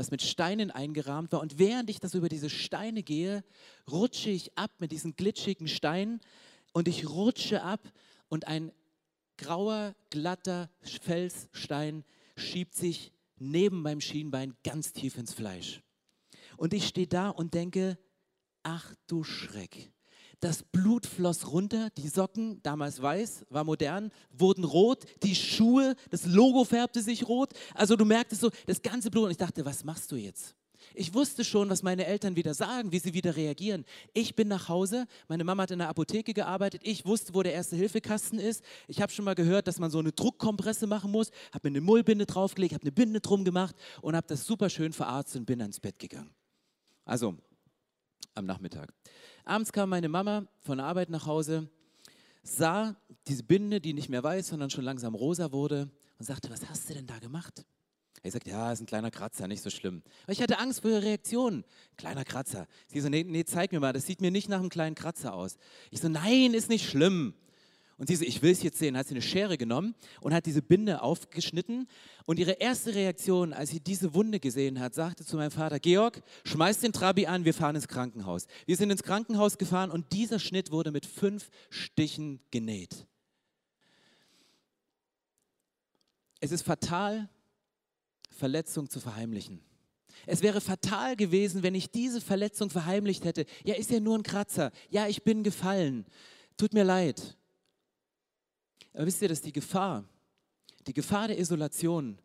was 0.00 0.10
mit 0.10 0.22
Steinen 0.22 0.70
eingerahmt 0.70 1.30
war. 1.30 1.42
Und 1.42 1.58
während 1.58 1.90
ich 1.90 2.00
das 2.00 2.14
über 2.14 2.30
diese 2.30 2.48
Steine 2.48 3.02
gehe, 3.02 3.44
rutsche 3.90 4.30
ich 4.30 4.56
ab 4.56 4.70
mit 4.78 4.92
diesen 4.92 5.14
glitschigen 5.14 5.68
Steinen 5.68 6.20
und 6.72 6.88
ich 6.88 7.06
rutsche 7.06 7.62
ab 7.62 7.80
und 8.30 8.48
ein 8.48 8.72
grauer, 9.36 9.94
glatter 10.08 10.70
Felsstein 10.80 12.04
schiebt 12.34 12.74
sich 12.74 13.12
neben 13.36 13.82
meinem 13.82 14.00
Schienbein 14.00 14.56
ganz 14.64 14.94
tief 14.94 15.18
ins 15.18 15.34
Fleisch. 15.34 15.82
Und 16.56 16.72
ich 16.72 16.88
stehe 16.88 17.06
da 17.06 17.28
und 17.28 17.52
denke, 17.52 17.98
ach 18.62 18.94
du 19.06 19.22
Schreck. 19.22 19.92
Das 20.40 20.62
Blut 20.62 21.04
floss 21.06 21.52
runter, 21.52 21.90
die 21.98 22.08
Socken, 22.08 22.62
damals 22.62 23.02
weiß, 23.02 23.44
war 23.50 23.62
modern, 23.64 24.10
wurden 24.32 24.64
rot, 24.64 25.04
die 25.22 25.34
Schuhe, 25.34 25.94
das 26.08 26.24
Logo 26.24 26.64
färbte 26.64 27.02
sich 27.02 27.28
rot. 27.28 27.52
Also 27.74 27.94
du 27.94 28.06
merktest 28.06 28.40
so, 28.40 28.50
das 28.66 28.80
ganze 28.80 29.10
Blut. 29.10 29.26
Und 29.26 29.30
ich 29.32 29.36
dachte, 29.36 29.66
was 29.66 29.84
machst 29.84 30.10
du 30.10 30.16
jetzt? 30.16 30.54
Ich 30.94 31.14
wusste 31.14 31.44
schon, 31.44 31.68
was 31.68 31.82
meine 31.82 32.06
Eltern 32.06 32.36
wieder 32.36 32.54
sagen, 32.54 32.90
wie 32.90 32.98
sie 32.98 33.14
wieder 33.14 33.36
reagieren. 33.36 33.84
Ich 34.14 34.34
bin 34.34 34.48
nach 34.48 34.68
Hause, 34.68 35.06
meine 35.28 35.44
Mama 35.44 35.64
hat 35.64 35.70
in 35.70 35.78
der 35.78 35.88
Apotheke 35.88 36.32
gearbeitet, 36.32 36.80
ich 36.84 37.04
wusste, 37.04 37.34
wo 37.34 37.42
der 37.42 37.52
erste 37.52 37.76
Hilfekasten 37.76 38.38
ist. 38.38 38.64
Ich 38.88 39.00
habe 39.00 39.12
schon 39.12 39.24
mal 39.24 39.34
gehört, 39.34 39.68
dass 39.68 39.78
man 39.78 39.90
so 39.90 39.98
eine 39.98 40.12
Druckkompresse 40.12 40.86
machen 40.86 41.10
muss, 41.10 41.30
habe 41.52 41.68
mir 41.68 41.76
eine 41.76 41.80
Mullbinde 41.84 42.26
draufgelegt, 42.26 42.74
habe 42.74 42.82
eine 42.82 42.92
Binde 42.92 43.20
drum 43.20 43.44
gemacht 43.44 43.76
und 44.00 44.16
habe 44.16 44.26
das 44.26 44.46
super 44.46 44.70
schön 44.70 44.92
verarztet 44.92 45.40
und 45.40 45.46
bin 45.46 45.60
ans 45.60 45.80
Bett 45.80 45.98
gegangen. 45.98 46.30
Also 47.04 47.36
am 48.34 48.46
Nachmittag. 48.46 48.92
Abends 49.50 49.72
kam 49.72 49.88
meine 49.88 50.08
Mama 50.08 50.46
von 50.60 50.78
der 50.78 50.86
Arbeit 50.86 51.10
nach 51.10 51.26
Hause, 51.26 51.68
sah 52.44 52.94
diese 53.26 53.42
Binde, 53.42 53.80
die 53.80 53.94
nicht 53.94 54.08
mehr 54.08 54.22
weiß, 54.22 54.46
sondern 54.46 54.70
schon 54.70 54.84
langsam 54.84 55.16
rosa 55.16 55.50
wurde 55.50 55.90
und 56.20 56.24
sagte, 56.24 56.50
was 56.50 56.68
hast 56.70 56.88
du 56.88 56.94
denn 56.94 57.08
da 57.08 57.18
gemacht? 57.18 57.64
Ich 58.22 58.32
sagte, 58.32 58.48
ja, 58.48 58.70
ist 58.70 58.80
ein 58.80 58.86
kleiner 58.86 59.10
Kratzer, 59.10 59.48
nicht 59.48 59.60
so 59.60 59.68
schlimm. 59.68 60.04
Aber 60.22 60.32
ich 60.32 60.40
hatte 60.40 60.60
Angst 60.60 60.82
vor 60.82 60.92
ihrer 60.92 61.02
Reaktion. 61.02 61.64
Kleiner 61.96 62.24
Kratzer. 62.24 62.68
Sie 62.86 63.00
so, 63.00 63.08
nee, 63.08 63.24
nee, 63.24 63.42
zeig 63.42 63.72
mir 63.72 63.80
mal, 63.80 63.92
das 63.92 64.06
sieht 64.06 64.20
mir 64.20 64.30
nicht 64.30 64.48
nach 64.48 64.60
einem 64.60 64.68
kleinen 64.68 64.94
Kratzer 64.94 65.34
aus. 65.34 65.56
Ich 65.90 66.00
so, 66.00 66.08
nein, 66.08 66.54
ist 66.54 66.68
nicht 66.68 66.88
schlimm. 66.88 67.34
Und 68.00 68.06
sie 68.06 68.16
so, 68.16 68.24
ich 68.24 68.40
will 68.40 68.52
es 68.52 68.62
jetzt 68.62 68.78
sehen, 68.78 68.96
hat 68.96 69.08
sie 69.08 69.12
eine 69.12 69.20
Schere 69.20 69.58
genommen 69.58 69.94
und 70.22 70.32
hat 70.32 70.46
diese 70.46 70.62
Binde 70.62 71.02
aufgeschnitten. 71.02 71.86
Und 72.24 72.38
ihre 72.38 72.52
erste 72.52 72.94
Reaktion, 72.94 73.52
als 73.52 73.68
sie 73.68 73.80
diese 73.80 74.14
Wunde 74.14 74.40
gesehen 74.40 74.80
hat, 74.80 74.94
sagte 74.94 75.22
zu 75.22 75.36
meinem 75.36 75.50
Vater, 75.50 75.78
Georg, 75.78 76.22
schmeiß 76.44 76.80
den 76.80 76.94
Trabi 76.94 77.26
an, 77.26 77.44
wir 77.44 77.52
fahren 77.52 77.76
ins 77.76 77.88
Krankenhaus. 77.88 78.46
Wir 78.64 78.78
sind 78.78 78.88
ins 78.88 79.02
Krankenhaus 79.02 79.58
gefahren 79.58 79.90
und 79.90 80.14
dieser 80.14 80.38
Schnitt 80.38 80.70
wurde 80.70 80.92
mit 80.92 81.04
fünf 81.04 81.50
Stichen 81.68 82.40
genäht. 82.50 83.06
Es 86.40 86.52
ist 86.52 86.62
fatal, 86.62 87.28
Verletzung 88.30 88.88
zu 88.88 88.98
verheimlichen. 89.00 89.60
Es 90.24 90.40
wäre 90.40 90.62
fatal 90.62 91.16
gewesen, 91.16 91.62
wenn 91.62 91.74
ich 91.74 91.90
diese 91.90 92.22
Verletzung 92.22 92.70
verheimlicht 92.70 93.26
hätte. 93.26 93.44
Ja, 93.62 93.74
ist 93.74 93.90
ja 93.90 94.00
nur 94.00 94.16
ein 94.16 94.22
Kratzer. 94.22 94.72
Ja, 94.88 95.06
ich 95.06 95.22
bin 95.22 95.42
gefallen. 95.42 96.06
Tut 96.56 96.72
mir 96.72 96.84
leid. 96.84 97.36
Aber 98.92 99.06
wisst 99.06 99.22
ihr, 99.22 99.28
dass 99.28 99.40
die 99.40 99.52
Gefahr, 99.52 100.04
die 100.86 100.94
Gefahr 100.94 101.28
der 101.28 101.38
Isolation, 101.38 102.18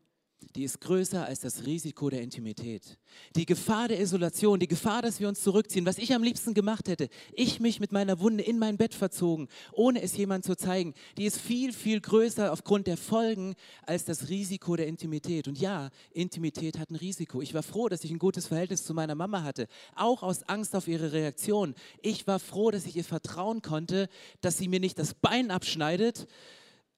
die 0.55 0.63
ist 0.63 0.79
größer 0.79 1.25
als 1.25 1.41
das 1.41 1.65
Risiko 1.65 2.09
der 2.09 2.21
Intimität. 2.21 2.97
Die 3.35 3.45
Gefahr 3.45 3.89
der 3.89 3.99
Isolation, 3.99 4.59
die 4.59 4.67
Gefahr, 4.67 5.01
dass 5.01 5.19
wir 5.19 5.27
uns 5.27 5.41
zurückziehen, 5.41 5.85
was 5.85 5.97
ich 5.97 6.13
am 6.13 6.23
liebsten 6.23 6.53
gemacht 6.53 6.87
hätte, 6.87 7.09
ich 7.33 7.59
mich 7.59 7.79
mit 7.79 7.91
meiner 7.91 8.19
Wunde 8.19 8.43
in 8.43 8.57
mein 8.57 8.77
Bett 8.77 8.93
verzogen, 8.93 9.49
ohne 9.73 10.01
es 10.01 10.15
jemand 10.15 10.45
zu 10.45 10.55
zeigen, 10.55 10.93
die 11.17 11.25
ist 11.25 11.39
viel, 11.39 11.73
viel 11.73 11.99
größer 11.99 12.53
aufgrund 12.53 12.87
der 12.87 12.97
Folgen 12.97 13.55
als 13.85 14.05
das 14.05 14.29
Risiko 14.29 14.75
der 14.75 14.87
Intimität. 14.87 15.47
Und 15.47 15.59
ja, 15.59 15.89
Intimität 16.11 16.79
hat 16.79 16.89
ein 16.89 16.95
Risiko. 16.95 17.41
Ich 17.41 17.53
war 17.53 17.63
froh, 17.63 17.89
dass 17.89 18.03
ich 18.03 18.11
ein 18.11 18.19
gutes 18.19 18.47
Verhältnis 18.47 18.85
zu 18.85 18.93
meiner 18.93 19.15
Mama 19.15 19.43
hatte, 19.43 19.67
auch 19.95 20.23
aus 20.23 20.43
Angst 20.43 20.75
auf 20.75 20.87
ihre 20.87 21.11
Reaktion. 21.11 21.75
Ich 22.01 22.27
war 22.27 22.39
froh, 22.39 22.71
dass 22.71 22.85
ich 22.85 22.95
ihr 22.95 23.03
vertrauen 23.03 23.61
konnte, 23.61 24.07
dass 24.41 24.57
sie 24.57 24.69
mir 24.69 24.79
nicht 24.79 24.99
das 24.99 25.13
Bein 25.13 25.51
abschneidet, 25.51 26.27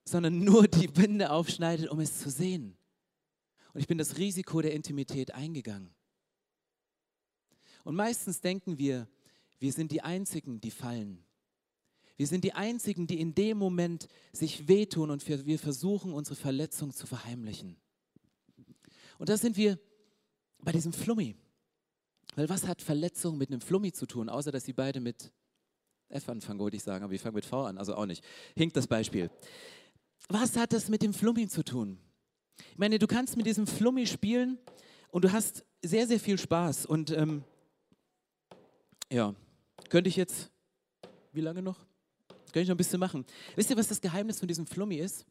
sondern 0.05 0.39
nur 0.43 0.67
die 0.67 0.87
Binde 0.87 1.31
aufschneidet, 1.31 1.89
um 1.89 1.99
es 1.99 2.19
zu 2.19 2.29
sehen. 2.29 2.77
Und 3.77 3.81
ich 3.81 3.87
bin 3.87 3.99
das 3.99 4.17
Risiko 4.17 4.59
der 4.59 4.73
Intimität 4.73 5.35
eingegangen. 5.35 5.91
Und 7.83 7.95
meistens 7.95 8.41
denken 8.41 8.79
wir, 8.79 9.07
wir 9.59 9.71
sind 9.71 9.91
die 9.91 10.01
Einzigen, 10.01 10.59
die 10.59 10.71
fallen. 10.71 11.23
Wir 12.15 12.25
sind 12.25 12.43
die 12.43 12.53
Einzigen, 12.53 13.05
die 13.05 13.21
in 13.21 13.35
dem 13.35 13.59
Moment 13.59 14.07
sich 14.33 14.67
wehtun 14.67 15.11
und 15.11 15.27
wir 15.27 15.59
versuchen, 15.59 16.11
unsere 16.11 16.35
Verletzung 16.35 16.91
zu 16.91 17.05
verheimlichen. 17.05 17.77
Und 19.19 19.29
da 19.29 19.37
sind 19.37 19.57
wir 19.57 19.77
bei 20.57 20.71
diesem 20.71 20.91
Flummi. 20.91 21.35
Weil 22.33 22.49
was 22.49 22.65
hat 22.65 22.81
Verletzung 22.81 23.37
mit 23.37 23.51
einem 23.51 23.61
Flummi 23.61 23.91
zu 23.91 24.07
tun, 24.07 24.27
außer 24.27 24.51
dass 24.51 24.65
sie 24.65 24.73
beide 24.73 25.01
mit 25.01 25.31
F 26.09 26.27
anfangen, 26.29 26.59
wollte 26.59 26.77
ich 26.77 26.83
sagen, 26.83 27.03
aber 27.03 27.13
ich 27.13 27.21
fange 27.21 27.35
mit 27.35 27.45
V 27.45 27.65
an, 27.65 27.77
also 27.77 27.93
auch 27.93 28.07
nicht. 28.07 28.25
Hinkt 28.55 28.75
das 28.75 28.87
Beispiel. 28.87 29.29
Was 30.29 30.57
hat 30.57 30.73
das 30.73 30.89
mit 30.89 31.03
dem 31.03 31.13
Flummi 31.13 31.47
zu 31.47 31.63
tun? 31.63 31.99
Ich 32.71 32.77
meine, 32.77 32.99
du 32.99 33.07
kannst 33.07 33.37
mit 33.37 33.45
diesem 33.45 33.67
Flummi 33.67 34.05
spielen 34.07 34.57
und 35.11 35.23
du 35.25 35.31
hast 35.31 35.65
sehr, 35.81 36.07
sehr 36.07 36.19
viel 36.19 36.37
Spaß. 36.37 36.85
Und 36.85 37.11
ähm, 37.11 37.43
ja, 39.11 39.35
könnte 39.89 40.09
ich 40.09 40.15
jetzt, 40.15 40.51
wie 41.31 41.41
lange 41.41 41.61
noch? 41.61 41.79
Könnte 42.45 42.61
ich 42.61 42.67
noch 42.67 42.75
ein 42.75 42.77
bisschen 42.77 42.99
machen. 42.99 43.25
Wisst 43.55 43.69
ihr, 43.69 43.77
was 43.77 43.87
das 43.87 44.01
Geheimnis 44.01 44.39
von 44.39 44.47
diesem 44.47 44.65
Flummi 44.65 44.97
ist? 44.97 45.25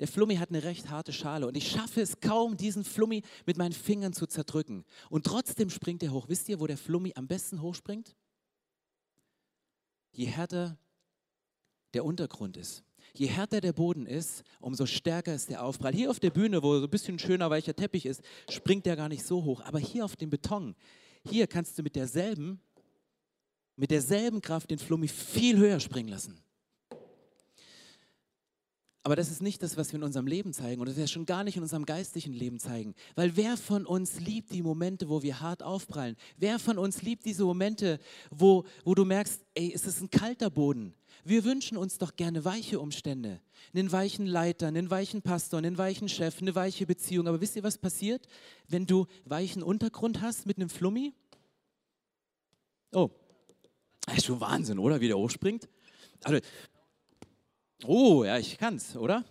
Der 0.00 0.08
Flummi 0.08 0.36
hat 0.36 0.48
eine 0.48 0.62
recht 0.62 0.90
harte 0.90 1.12
Schale 1.12 1.46
und 1.46 1.56
ich 1.56 1.68
schaffe 1.70 2.00
es 2.00 2.20
kaum, 2.20 2.56
diesen 2.56 2.84
Flummi 2.84 3.22
mit 3.46 3.58
meinen 3.58 3.72
Fingern 3.72 4.12
zu 4.12 4.26
zerdrücken. 4.26 4.84
Und 5.10 5.26
trotzdem 5.26 5.70
springt 5.70 6.02
er 6.02 6.12
hoch. 6.12 6.28
Wisst 6.28 6.48
ihr, 6.48 6.60
wo 6.60 6.66
der 6.66 6.78
Flummi 6.78 7.12
am 7.14 7.26
besten 7.26 7.60
hochspringt? 7.60 8.14
Je 10.12 10.26
härter 10.26 10.78
der 11.94 12.04
Untergrund 12.04 12.56
ist. 12.56 12.84
Je 13.14 13.26
härter 13.26 13.60
der 13.60 13.72
Boden 13.72 14.06
ist, 14.06 14.42
umso 14.60 14.86
stärker 14.86 15.34
ist 15.34 15.50
der 15.50 15.62
Aufprall. 15.62 15.92
Hier 15.92 16.10
auf 16.10 16.20
der 16.20 16.30
Bühne, 16.30 16.62
wo 16.62 16.78
so 16.78 16.84
ein 16.84 16.90
bisschen 16.90 17.18
schöner 17.18 17.50
weicher 17.50 17.74
Teppich 17.74 18.06
ist, 18.06 18.22
springt 18.48 18.86
der 18.86 18.96
gar 18.96 19.08
nicht 19.08 19.24
so 19.24 19.44
hoch. 19.44 19.60
Aber 19.62 19.78
hier 19.78 20.04
auf 20.04 20.16
dem 20.16 20.30
Beton, 20.30 20.74
hier 21.24 21.46
kannst 21.46 21.78
du 21.78 21.82
mit 21.82 21.94
derselben, 21.94 22.60
mit 23.76 23.90
derselben 23.90 24.40
Kraft 24.40 24.70
den 24.70 24.78
Flummi 24.78 25.08
viel 25.08 25.58
höher 25.58 25.80
springen 25.80 26.08
lassen. 26.08 26.42
Aber 29.04 29.16
das 29.16 29.30
ist 29.30 29.42
nicht 29.42 29.62
das, 29.62 29.76
was 29.76 29.92
wir 29.92 29.98
in 29.98 30.04
unserem 30.04 30.28
Leben 30.28 30.52
zeigen 30.52 30.80
und 30.80 30.88
das 30.88 30.96
wir 30.96 31.08
schon 31.08 31.26
gar 31.26 31.42
nicht 31.42 31.56
in 31.56 31.62
unserem 31.62 31.84
geistlichen 31.84 32.32
Leben 32.32 32.60
zeigen. 32.60 32.94
Weil 33.16 33.36
wer 33.36 33.56
von 33.56 33.84
uns 33.84 34.20
liebt 34.20 34.52
die 34.52 34.62
Momente, 34.62 35.08
wo 35.08 35.22
wir 35.22 35.40
hart 35.40 35.62
aufprallen? 35.62 36.16
Wer 36.36 36.60
von 36.60 36.78
uns 36.78 37.02
liebt 37.02 37.24
diese 37.24 37.44
Momente, 37.44 37.98
wo, 38.30 38.64
wo 38.84 38.94
du 38.94 39.04
merkst, 39.04 39.44
ey, 39.54 39.72
es 39.74 39.86
ist 39.86 40.00
ein 40.02 40.10
kalter 40.10 40.50
Boden? 40.50 40.94
Wir 41.24 41.44
wünschen 41.44 41.76
uns 41.76 41.98
doch 41.98 42.14
gerne 42.14 42.44
weiche 42.44 42.78
Umstände. 42.78 43.40
Einen 43.74 43.90
weichen 43.90 44.26
Leiter, 44.26 44.68
einen 44.68 44.90
weichen 44.90 45.20
Pastor, 45.22 45.58
einen 45.58 45.78
weichen 45.78 46.08
Chef, 46.08 46.40
eine 46.40 46.54
weiche 46.54 46.86
Beziehung. 46.86 47.26
Aber 47.26 47.40
wisst 47.40 47.56
ihr, 47.56 47.64
was 47.64 47.78
passiert, 47.78 48.26
wenn 48.68 48.86
du 48.86 49.06
weichen 49.24 49.64
Untergrund 49.64 50.20
hast 50.20 50.46
mit 50.46 50.58
einem 50.58 50.68
Flummi? 50.68 51.12
Oh, 52.92 53.10
das 54.06 54.18
ist 54.18 54.26
schon 54.26 54.40
Wahnsinn, 54.40 54.78
oder? 54.78 55.00
Wie 55.00 55.08
der 55.08 55.18
hochspringt. 55.18 55.68
Also, 56.24 56.40
Oh, 57.84 58.24
ja, 58.24 58.38
ich 58.38 58.58
kann's, 58.58 58.96
oder? 58.96 59.24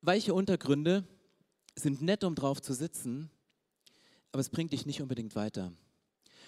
Weiche 0.00 0.34
Untergründe 0.34 1.04
sind 1.76 2.02
nett, 2.02 2.24
um 2.24 2.34
drauf 2.34 2.60
zu 2.60 2.74
sitzen, 2.74 3.30
aber 4.32 4.40
es 4.40 4.50
bringt 4.50 4.72
dich 4.72 4.84
nicht 4.84 5.00
unbedingt 5.00 5.34
weiter. 5.34 5.72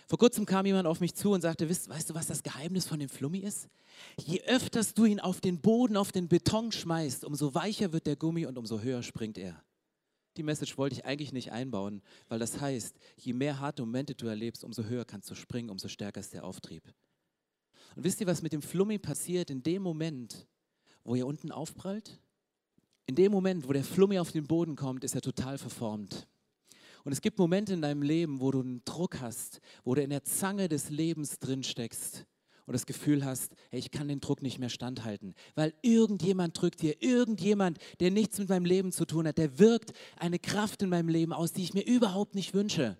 Vor 0.08 0.18
kurzem 0.18 0.46
kam 0.46 0.66
jemand 0.66 0.86
auf 0.86 1.00
mich 1.00 1.14
zu 1.14 1.32
und 1.32 1.40
sagte, 1.40 1.68
weißt, 1.68 1.88
weißt 1.88 2.10
du, 2.10 2.14
was 2.14 2.26
das 2.26 2.42
Geheimnis 2.42 2.86
von 2.86 3.00
dem 3.00 3.08
Flummi 3.08 3.38
ist? 3.38 3.68
Je 4.18 4.40
öfters 4.42 4.94
du 4.94 5.04
ihn 5.04 5.18
auf 5.18 5.40
den 5.40 5.60
Boden, 5.60 5.96
auf 5.96 6.12
den 6.12 6.28
Beton 6.28 6.70
schmeißt, 6.70 7.24
umso 7.24 7.54
weicher 7.54 7.92
wird 7.92 8.06
der 8.06 8.14
Gummi 8.14 8.46
und 8.46 8.56
umso 8.56 8.80
höher 8.80 9.02
springt 9.02 9.36
er. 9.36 9.64
Die 10.36 10.42
Message 10.42 10.76
wollte 10.78 10.94
ich 10.94 11.04
eigentlich 11.04 11.32
nicht 11.32 11.50
einbauen, 11.50 12.02
weil 12.28 12.38
das 12.38 12.60
heißt, 12.60 12.94
je 13.16 13.32
mehr 13.32 13.58
harte 13.58 13.82
Momente 13.82 14.14
du 14.14 14.26
erlebst, 14.26 14.62
umso 14.62 14.84
höher 14.84 15.04
kannst 15.04 15.30
du 15.30 15.34
springen, 15.34 15.70
umso 15.70 15.88
stärker 15.88 16.20
ist 16.20 16.34
der 16.34 16.44
Auftrieb. 16.44 16.84
Und 17.96 18.04
wisst 18.04 18.20
ihr, 18.20 18.26
was 18.26 18.42
mit 18.42 18.52
dem 18.52 18.62
Flummi 18.62 18.98
passiert 18.98 19.50
in 19.50 19.62
dem 19.62 19.82
Moment, 19.82 20.46
wo 21.02 21.14
er 21.14 21.26
unten 21.26 21.50
aufprallt? 21.50 22.20
In 23.06 23.14
dem 23.14 23.32
Moment, 23.32 23.66
wo 23.66 23.72
der 23.72 23.84
Flummi 23.84 24.18
auf 24.18 24.32
den 24.32 24.46
Boden 24.46 24.76
kommt, 24.76 25.02
ist 25.02 25.14
er 25.14 25.22
total 25.22 25.56
verformt. 25.56 26.28
Und 27.04 27.12
es 27.12 27.22
gibt 27.22 27.38
Momente 27.38 27.72
in 27.72 27.80
deinem 27.80 28.02
Leben, 28.02 28.40
wo 28.40 28.50
du 28.50 28.60
einen 28.60 28.84
Druck 28.84 29.20
hast, 29.20 29.60
wo 29.82 29.94
du 29.94 30.02
in 30.02 30.10
der 30.10 30.24
Zange 30.24 30.68
des 30.68 30.90
Lebens 30.90 31.38
drin 31.38 31.62
steckst 31.62 32.26
und 32.66 32.72
das 32.72 32.84
Gefühl 32.84 33.24
hast, 33.24 33.54
hey, 33.70 33.78
ich 33.78 33.90
kann 33.92 34.08
den 34.08 34.20
Druck 34.20 34.42
nicht 34.42 34.58
mehr 34.58 34.68
standhalten, 34.68 35.34
weil 35.54 35.72
irgendjemand 35.82 36.60
drückt 36.60 36.82
dir, 36.82 37.00
irgendjemand, 37.00 37.78
der 38.00 38.10
nichts 38.10 38.38
mit 38.38 38.48
meinem 38.48 38.64
Leben 38.64 38.92
zu 38.92 39.06
tun 39.06 39.26
hat, 39.26 39.38
der 39.38 39.58
wirkt 39.58 39.92
eine 40.16 40.38
Kraft 40.38 40.82
in 40.82 40.90
meinem 40.90 41.08
Leben 41.08 41.32
aus, 41.32 41.52
die 41.52 41.62
ich 41.62 41.74
mir 41.74 41.86
überhaupt 41.86 42.34
nicht 42.34 42.52
wünsche. 42.52 42.98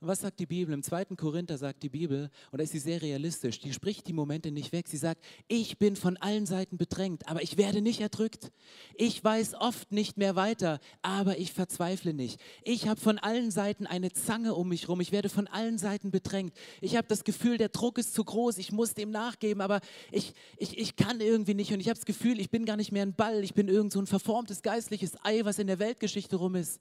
Und 0.00 0.08
was 0.08 0.20
sagt 0.20 0.38
die 0.38 0.46
Bibel? 0.46 0.74
Im 0.74 0.82
2. 0.82 1.04
Korinther 1.16 1.56
sagt 1.56 1.82
die 1.82 1.88
Bibel, 1.88 2.30
und 2.50 2.58
da 2.58 2.64
ist 2.64 2.72
sie 2.72 2.78
sehr 2.78 3.00
realistisch, 3.00 3.58
die 3.58 3.72
spricht 3.72 4.06
die 4.06 4.12
Momente 4.12 4.50
nicht 4.50 4.72
weg. 4.72 4.86
Sie 4.88 4.96
sagt, 4.96 5.24
ich 5.48 5.78
bin 5.78 5.96
von 5.96 6.16
allen 6.18 6.46
Seiten 6.46 6.76
bedrängt, 6.76 7.26
aber 7.28 7.42
ich 7.42 7.56
werde 7.56 7.80
nicht 7.80 8.00
erdrückt. 8.00 8.52
Ich 8.96 9.22
weiß 9.22 9.54
oft 9.54 9.92
nicht 9.92 10.16
mehr 10.18 10.36
weiter, 10.36 10.80
aber 11.02 11.38
ich 11.38 11.52
verzweifle 11.52 12.12
nicht. 12.12 12.40
Ich 12.64 12.86
habe 12.86 13.00
von 13.00 13.18
allen 13.18 13.50
Seiten 13.50 13.86
eine 13.86 14.12
Zange 14.12 14.54
um 14.54 14.68
mich 14.68 14.88
rum. 14.88 15.00
Ich 15.00 15.12
werde 15.12 15.28
von 15.28 15.46
allen 15.46 15.78
Seiten 15.78 16.10
bedrängt. 16.10 16.54
Ich 16.80 16.96
habe 16.96 17.06
das 17.08 17.24
Gefühl, 17.24 17.56
der 17.56 17.70
Druck 17.70 17.98
ist 17.98 18.14
zu 18.14 18.24
groß. 18.24 18.58
Ich 18.58 18.72
muss 18.72 18.94
dem 18.94 19.10
nachgeben, 19.10 19.62
aber 19.62 19.80
ich, 20.10 20.34
ich, 20.58 20.76
ich 20.76 20.96
kann 20.96 21.20
irgendwie 21.20 21.54
nicht. 21.54 21.72
Und 21.72 21.80
ich 21.80 21.88
habe 21.88 21.98
das 21.98 22.06
Gefühl, 22.06 22.40
ich 22.40 22.50
bin 22.50 22.66
gar 22.66 22.76
nicht 22.76 22.92
mehr 22.92 23.02
ein 23.02 23.14
Ball. 23.14 23.42
Ich 23.42 23.54
bin 23.54 23.68
irgend 23.68 23.92
so 23.92 24.00
ein 24.00 24.06
verformtes 24.06 24.62
geistliches 24.62 25.16
Ei, 25.24 25.44
was 25.44 25.58
in 25.58 25.66
der 25.66 25.78
Weltgeschichte 25.78 26.36
rum 26.36 26.56
ist. 26.56 26.80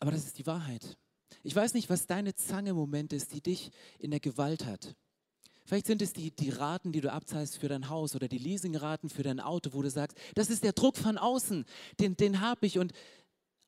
Aber 0.00 0.10
das 0.10 0.24
ist 0.24 0.38
die 0.38 0.46
Wahrheit. 0.46 0.96
Ich 1.48 1.56
weiß 1.56 1.72
nicht, 1.72 1.88
was 1.88 2.06
deine 2.06 2.34
Zange 2.34 2.70
im 2.70 2.76
Moment 2.76 3.10
ist, 3.14 3.32
die 3.32 3.40
dich 3.40 3.70
in 3.98 4.10
der 4.10 4.20
Gewalt 4.20 4.66
hat. 4.66 4.94
Vielleicht 5.64 5.86
sind 5.86 6.02
es 6.02 6.12
die, 6.12 6.30
die 6.30 6.50
Raten, 6.50 6.92
die 6.92 7.00
du 7.00 7.10
abzahlst 7.10 7.56
für 7.56 7.68
dein 7.68 7.88
Haus 7.88 8.14
oder 8.14 8.28
die 8.28 8.36
Leasingraten 8.36 9.08
für 9.08 9.22
dein 9.22 9.40
Auto, 9.40 9.72
wo 9.72 9.80
du 9.80 9.88
sagst, 9.88 10.18
das 10.34 10.50
ist 10.50 10.62
der 10.62 10.74
Druck 10.74 10.98
von 10.98 11.16
außen, 11.16 11.64
den, 12.00 12.18
den 12.18 12.42
habe 12.42 12.66
ich. 12.66 12.78
Und 12.78 12.92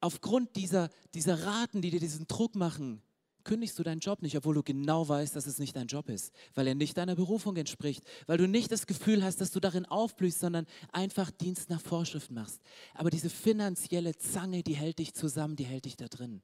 aufgrund 0.02 0.56
dieser, 0.56 0.90
dieser 1.14 1.46
Raten, 1.46 1.80
die 1.80 1.88
dir 1.88 2.00
diesen 2.00 2.26
Druck 2.26 2.54
machen, 2.54 3.00
kündigst 3.44 3.78
du 3.78 3.82
deinen 3.82 4.00
Job 4.00 4.20
nicht, 4.20 4.36
obwohl 4.36 4.56
du 4.56 4.62
genau 4.62 5.08
weißt, 5.08 5.34
dass 5.34 5.46
es 5.46 5.58
nicht 5.58 5.74
dein 5.74 5.86
Job 5.86 6.10
ist, 6.10 6.34
weil 6.52 6.66
er 6.66 6.74
nicht 6.74 6.98
deiner 6.98 7.16
Berufung 7.16 7.56
entspricht, 7.56 8.04
weil 8.26 8.36
du 8.36 8.46
nicht 8.46 8.70
das 8.70 8.86
Gefühl 8.86 9.24
hast, 9.24 9.40
dass 9.40 9.52
du 9.52 9.58
darin 9.58 9.86
aufblühst, 9.86 10.40
sondern 10.40 10.66
einfach 10.92 11.30
Dienst 11.30 11.70
nach 11.70 11.80
Vorschrift 11.80 12.30
machst. 12.30 12.60
Aber 12.92 13.08
diese 13.08 13.30
finanzielle 13.30 14.18
Zange, 14.18 14.62
die 14.62 14.76
hält 14.76 14.98
dich 14.98 15.14
zusammen, 15.14 15.56
die 15.56 15.64
hält 15.64 15.86
dich 15.86 15.96
da 15.96 16.08
drin. 16.08 16.42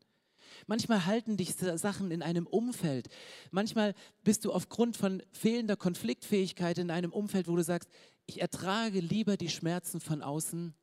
Manchmal 0.67 1.07
halten 1.07 1.37
dich 1.37 1.55
Sachen 1.55 2.11
in 2.11 2.23
einem 2.23 2.47
Umfeld. 2.47 3.09
Manchmal 3.51 3.95
bist 4.25 4.45
du 4.45 4.53
aufgrund 4.53 4.97
von 4.97 5.23
fehlender 5.33 5.77
Konfliktfähigkeit 5.77 6.79
in 6.79 6.91
einem 6.91 7.13
Umfeld, 7.13 7.49
wo 7.49 7.57
du 7.57 7.63
sagst, 7.63 7.89
ich 8.27 8.41
ertrage 8.41 9.01
lieber 9.01 9.37
die 9.37 9.49
Schmerzen 9.49 10.01
von 10.01 10.23
außen, 10.23 10.75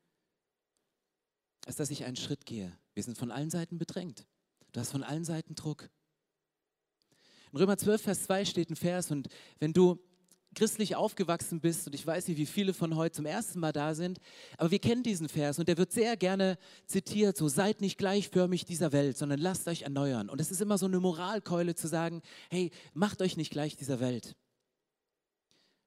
als 1.66 1.76
dass 1.76 1.92
ich 1.92 2.06
einen 2.06 2.16
Schritt 2.16 2.46
gehe. 2.46 2.78
Wir 2.94 3.04
sind 3.04 3.18
von 3.18 3.32
allen 3.32 3.50
Seiten 3.50 3.78
bedrängt. 3.78 4.26
Du 4.72 4.80
hast 4.80 4.92
von 4.92 5.04
allen 5.04 5.26
Seiten 5.26 5.56
Druck. 5.56 5.90
In 7.52 7.60
Römer 7.60 7.78
12, 7.78 8.02
Vers 8.02 8.24
2 8.24 8.46
steht 8.46 8.70
ein 8.70 8.76
Vers 8.76 9.12
und 9.12 9.30
wenn 9.60 9.74
du 9.74 10.00
christlich 10.54 10.96
aufgewachsen 10.96 11.60
bist, 11.60 11.88
und 11.88 11.96
ich 11.96 12.06
weiß 12.06 12.28
nicht, 12.28 12.38
wie 12.38 12.46
viele 12.46 12.74
von 12.74 12.96
heute 12.96 13.16
zum 13.16 13.26
ersten 13.26 13.60
Mal 13.60 13.72
da 13.72 13.96
sind, 13.96 14.20
aber 14.58 14.72
wir 14.72 14.80
kennen 14.80 15.04
diesen 15.04 15.30
Vers 15.30 15.60
und 15.60 15.68
der 15.68 15.78
wird 15.78 15.92
sehr 15.92 16.18
gerne 16.18 16.58
zitiert, 16.86 17.38
so 17.38 17.48
seid 17.48 17.82
nicht 17.82 17.98
gleichförmig 17.98 18.66
dieser 18.66 18.92
Welt, 18.92 19.18
sondern 19.18 19.40
lasst 19.40 19.68
euch 19.68 19.84
erneuern. 19.84 20.30
Und 20.30 20.42
es 20.42 20.52
ist 20.52 20.62
immer 20.62 20.78
so 20.78 20.86
eine 20.86 21.00
Moralkeule 21.00 21.76
zu 21.76 21.88
sagen, 21.88 22.22
hey, 22.50 22.72
macht 22.94 23.22
euch 23.22 23.38
nicht 23.38 23.52
gleich 23.52 23.76
dieser 23.76 24.00
Welt. 24.00 24.36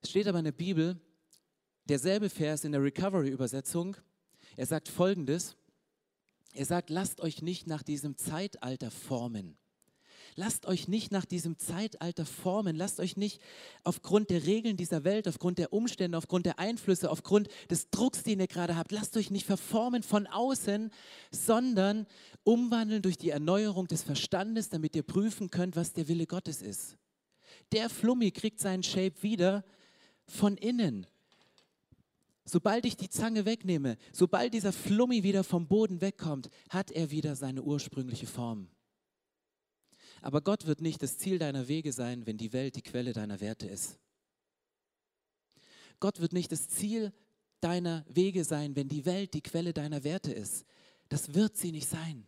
Es 0.03 0.11
steht 0.11 0.29
aber 0.29 0.39
in 0.39 0.45
der 0.45 0.53
Bibel, 0.53 1.01
derselbe 1.85 2.31
Vers 2.31 2.65
in 2.65 2.73
der 2.73 2.83
Recovery-Übersetzung, 2.83 3.97
er 4.57 4.67
sagt 4.67 4.89
folgendes, 4.89 5.57
er 6.55 6.65
sagt, 6.65 6.89
lasst 6.91 7.21
euch 7.21 7.43
nicht 7.43 7.67
nach 7.67 7.83
diesem 7.83 8.17
Zeitalter 8.17 8.91
formen. 8.91 9.59
Lasst 10.39 10.67
euch 10.67 10.87
nicht 10.87 11.13
nach 11.13 11.25
diesem 11.25 11.59
Zeitalter 11.59 12.27
formen. 12.27 12.77
Lasst 12.77 13.01
euch 13.01 13.17
nicht 13.17 13.41
aufgrund 13.85 14.29
der 14.29 14.45
Regeln 14.45 14.77
dieser 14.77 15.03
Welt, 15.03 15.27
aufgrund 15.27 15.57
der 15.57 15.73
Umstände, 15.73 16.19
aufgrund 16.19 16.45
der 16.45 16.59
Einflüsse, 16.59 17.11
aufgrund 17.11 17.49
des 17.71 17.89
Drucks, 17.89 18.23
den 18.23 18.41
ihr 18.41 18.47
gerade 18.47 18.77
habt, 18.77 18.93
lasst 18.93 19.17
euch 19.17 19.31
nicht 19.31 19.47
verformen 19.47 20.03
von 20.03 20.27
außen, 20.27 20.91
sondern 21.31 22.07
umwandeln 22.45 23.01
durch 23.01 23.17
die 23.17 23.31
Erneuerung 23.31 23.87
des 23.87 24.03
Verstandes, 24.03 24.69
damit 24.69 24.95
ihr 24.95 25.03
prüfen 25.03 25.51
könnt, 25.51 25.75
was 25.75 25.95
der 25.95 26.07
Wille 26.07 26.27
Gottes 26.27 26.61
ist. 26.61 26.99
Der 27.73 27.89
Flummi 27.89 28.31
kriegt 28.31 28.61
seinen 28.61 28.83
Shape 28.83 29.23
wieder 29.23 29.65
von 30.27 30.59
innen. 30.59 31.07
Sobald 32.45 32.85
ich 32.85 32.99
die 32.99 33.09
Zange 33.09 33.47
wegnehme, 33.47 33.97
sobald 34.13 34.53
dieser 34.53 34.73
Flummi 34.73 35.23
wieder 35.23 35.45
vom 35.45 35.67
Boden 35.67 36.03
wegkommt, 36.03 36.51
hat 36.69 36.91
er 36.91 37.11
wieder 37.11 37.37
seine 37.37 37.63
ursprüngliche 37.63 38.27
Form. 38.27 38.69
Aber 40.27 40.41
Gott 40.41 40.67
wird 40.67 40.81
nicht 40.81 41.01
das 41.05 41.19
Ziel 41.19 41.39
deiner 41.39 41.69
Wege 41.69 41.93
sein, 41.93 42.27
wenn 42.27 42.37
die 42.37 42.53
Welt 42.53 42.75
die 42.75 42.83
Quelle 42.83 43.13
deiner 43.13 43.39
Werte 43.39 43.69
ist. 43.69 43.97
Gott 46.01 46.19
wird 46.19 46.33
nicht 46.33 46.51
das 46.51 46.69
Ziel 46.69 47.13
deiner 47.61 48.05
Wege 48.09 48.43
sein, 48.43 48.75
wenn 48.75 48.89
die 48.89 49.05
Welt 49.07 49.35
die 49.35 49.41
Quelle 49.41 49.73
deiner 49.73 50.03
Werte 50.03 50.33
ist. 50.33 50.67
Das 51.09 51.35
wird 51.35 51.57
sie 51.57 51.71
nicht 51.71 51.89
sein. 51.89 52.27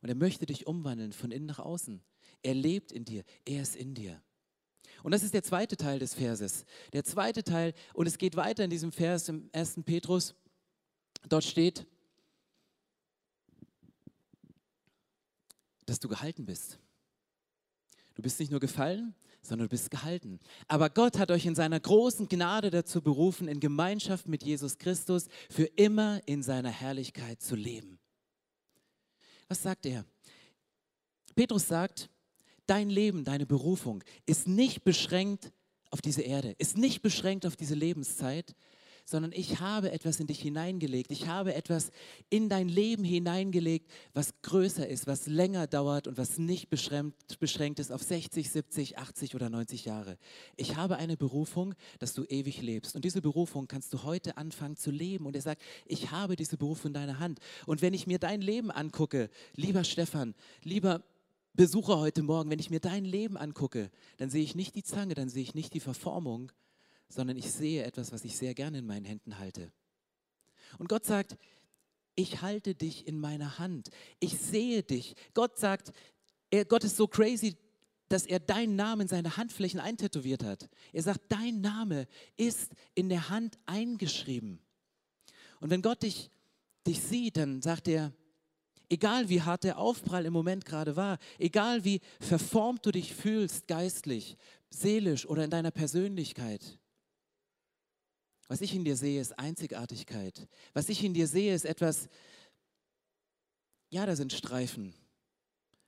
Und 0.00 0.08
er 0.08 0.14
möchte 0.14 0.46
dich 0.46 0.66
umwandeln 0.66 1.12
von 1.12 1.32
innen 1.32 1.44
nach 1.44 1.58
außen. 1.58 2.02
Er 2.42 2.54
lebt 2.54 2.92
in 2.92 3.04
dir, 3.04 3.24
er 3.44 3.60
ist 3.60 3.76
in 3.76 3.94
dir. 3.94 4.22
Und 5.02 5.12
das 5.12 5.22
ist 5.22 5.34
der 5.34 5.42
zweite 5.42 5.76
Teil 5.76 5.98
des 5.98 6.14
Verses. 6.14 6.64
Der 6.94 7.04
zweite 7.04 7.44
Teil, 7.44 7.74
und 7.92 8.06
es 8.06 8.16
geht 8.16 8.36
weiter 8.36 8.64
in 8.64 8.70
diesem 8.70 8.90
Vers 8.90 9.28
im 9.28 9.50
1. 9.52 9.80
Petrus. 9.84 10.34
Dort 11.28 11.44
steht, 11.44 11.86
dass 15.84 16.00
du 16.00 16.08
gehalten 16.08 16.46
bist. 16.46 16.78
Du 18.16 18.22
bist 18.22 18.40
nicht 18.40 18.50
nur 18.50 18.60
gefallen, 18.60 19.14
sondern 19.42 19.66
du 19.66 19.70
bist 19.70 19.90
gehalten. 19.90 20.40
Aber 20.68 20.90
Gott 20.90 21.18
hat 21.18 21.30
euch 21.30 21.46
in 21.46 21.54
seiner 21.54 21.78
großen 21.78 22.28
Gnade 22.28 22.70
dazu 22.70 23.02
berufen, 23.02 23.46
in 23.46 23.60
Gemeinschaft 23.60 24.26
mit 24.26 24.42
Jesus 24.42 24.78
Christus 24.78 25.28
für 25.50 25.64
immer 25.64 26.20
in 26.26 26.42
seiner 26.42 26.70
Herrlichkeit 26.70 27.40
zu 27.40 27.54
leben. 27.54 27.98
Was 29.48 29.62
sagt 29.62 29.86
er? 29.86 30.04
Petrus 31.34 31.68
sagt, 31.68 32.08
dein 32.66 32.88
Leben, 32.88 33.22
deine 33.22 33.46
Berufung 33.46 34.02
ist 34.24 34.48
nicht 34.48 34.82
beschränkt 34.82 35.52
auf 35.90 36.00
diese 36.00 36.22
Erde, 36.22 36.54
ist 36.58 36.78
nicht 36.78 37.02
beschränkt 37.02 37.46
auf 37.46 37.54
diese 37.54 37.74
Lebenszeit, 37.74 38.56
sondern 39.06 39.30
ich 39.32 39.60
habe 39.60 39.92
etwas 39.92 40.18
in 40.18 40.26
dich 40.26 40.40
hineingelegt. 40.40 41.12
Ich 41.12 41.28
habe 41.28 41.54
etwas 41.54 41.92
in 42.28 42.48
dein 42.48 42.68
Leben 42.68 43.04
hineingelegt, 43.04 43.88
was 44.12 44.34
größer 44.42 44.86
ist, 44.86 45.06
was 45.06 45.28
länger 45.28 45.68
dauert 45.68 46.08
und 46.08 46.18
was 46.18 46.38
nicht 46.38 46.68
beschränkt, 46.68 47.38
beschränkt 47.38 47.78
ist 47.78 47.92
auf 47.92 48.02
60, 48.02 48.50
70, 48.50 48.98
80 48.98 49.34
oder 49.36 49.48
90 49.48 49.84
Jahre. 49.84 50.18
Ich 50.56 50.74
habe 50.74 50.96
eine 50.96 51.16
Berufung, 51.16 51.74
dass 52.00 52.14
du 52.14 52.24
ewig 52.24 52.60
lebst. 52.60 52.96
Und 52.96 53.04
diese 53.04 53.22
Berufung 53.22 53.68
kannst 53.68 53.94
du 53.94 54.02
heute 54.02 54.36
anfangen 54.36 54.76
zu 54.76 54.90
leben. 54.90 55.24
Und 55.24 55.36
er 55.36 55.42
sagt, 55.42 55.62
ich 55.86 56.10
habe 56.10 56.34
diese 56.34 56.56
Berufung 56.56 56.88
in 56.88 56.94
deiner 56.94 57.20
Hand. 57.20 57.38
Und 57.64 57.82
wenn 57.82 57.94
ich 57.94 58.08
mir 58.08 58.18
dein 58.18 58.40
Leben 58.40 58.72
angucke, 58.72 59.30
lieber 59.54 59.84
Stefan, 59.84 60.34
lieber 60.64 61.04
Besucher 61.54 61.98
heute 61.98 62.22
Morgen, 62.22 62.50
wenn 62.50 62.58
ich 62.58 62.70
mir 62.70 62.80
dein 62.80 63.04
Leben 63.04 63.36
angucke, 63.36 63.90
dann 64.18 64.30
sehe 64.30 64.42
ich 64.42 64.56
nicht 64.56 64.74
die 64.74 64.82
Zange, 64.82 65.14
dann 65.14 65.28
sehe 65.28 65.42
ich 65.42 65.54
nicht 65.54 65.72
die 65.72 65.80
Verformung, 65.80 66.52
sondern 67.08 67.36
ich 67.36 67.50
sehe 67.50 67.84
etwas, 67.84 68.12
was 68.12 68.24
ich 68.24 68.36
sehr 68.36 68.54
gerne 68.54 68.78
in 68.78 68.86
meinen 68.86 69.04
Händen 69.04 69.38
halte. 69.38 69.72
Und 70.78 70.88
Gott 70.88 71.04
sagt, 71.04 71.36
ich 72.14 72.42
halte 72.42 72.74
dich 72.74 73.06
in 73.06 73.20
meiner 73.20 73.58
Hand. 73.58 73.90
Ich 74.20 74.38
sehe 74.38 74.82
dich. 74.82 75.14
Gott 75.34 75.58
sagt, 75.58 75.92
er, 76.50 76.64
Gott 76.64 76.84
ist 76.84 76.96
so 76.96 77.06
crazy, 77.06 77.56
dass 78.08 78.24
er 78.24 78.40
deinen 78.40 78.76
Namen 78.76 79.02
in 79.02 79.08
seine 79.08 79.36
Handflächen 79.36 79.80
eintätowiert 79.80 80.44
hat. 80.44 80.68
Er 80.92 81.02
sagt, 81.02 81.20
dein 81.28 81.60
Name 81.60 82.06
ist 82.36 82.72
in 82.94 83.08
der 83.08 83.28
Hand 83.28 83.58
eingeschrieben. 83.66 84.60
Und 85.60 85.70
wenn 85.70 85.82
Gott 85.82 86.02
dich, 86.02 86.30
dich 86.86 87.02
sieht, 87.02 87.36
dann 87.36 87.62
sagt 87.62 87.88
er, 87.88 88.12
egal 88.88 89.28
wie 89.28 89.42
hart 89.42 89.64
der 89.64 89.78
Aufprall 89.78 90.26
im 90.26 90.32
Moment 90.32 90.64
gerade 90.64 90.96
war, 90.96 91.18
egal 91.38 91.84
wie 91.84 92.00
verformt 92.20 92.86
du 92.86 92.92
dich 92.92 93.14
fühlst, 93.14 93.66
geistlich, 93.66 94.36
seelisch 94.70 95.26
oder 95.26 95.44
in 95.44 95.50
deiner 95.50 95.70
Persönlichkeit, 95.70 96.78
was 98.48 98.60
ich 98.60 98.74
in 98.74 98.84
dir 98.84 98.96
sehe, 98.96 99.20
ist 99.20 99.38
Einzigartigkeit. 99.38 100.48
Was 100.72 100.88
ich 100.88 101.02
in 101.02 101.14
dir 101.14 101.26
sehe, 101.26 101.54
ist 101.54 101.64
etwas, 101.64 102.08
ja, 103.90 104.06
da 104.06 104.14
sind 104.16 104.32
Streifen. 104.32 104.94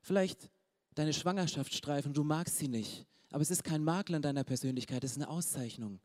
Vielleicht 0.00 0.50
deine 0.94 1.12
Schwangerschaftsstreifen, 1.12 2.12
du 2.12 2.24
magst 2.24 2.58
sie 2.58 2.68
nicht, 2.68 3.06
aber 3.30 3.42
es 3.42 3.50
ist 3.50 3.64
kein 3.64 3.84
Makel 3.84 4.16
an 4.16 4.22
deiner 4.22 4.44
Persönlichkeit, 4.44 5.04
es 5.04 5.12
ist 5.12 5.18
eine 5.18 5.28
Auszeichnung. 5.28 6.00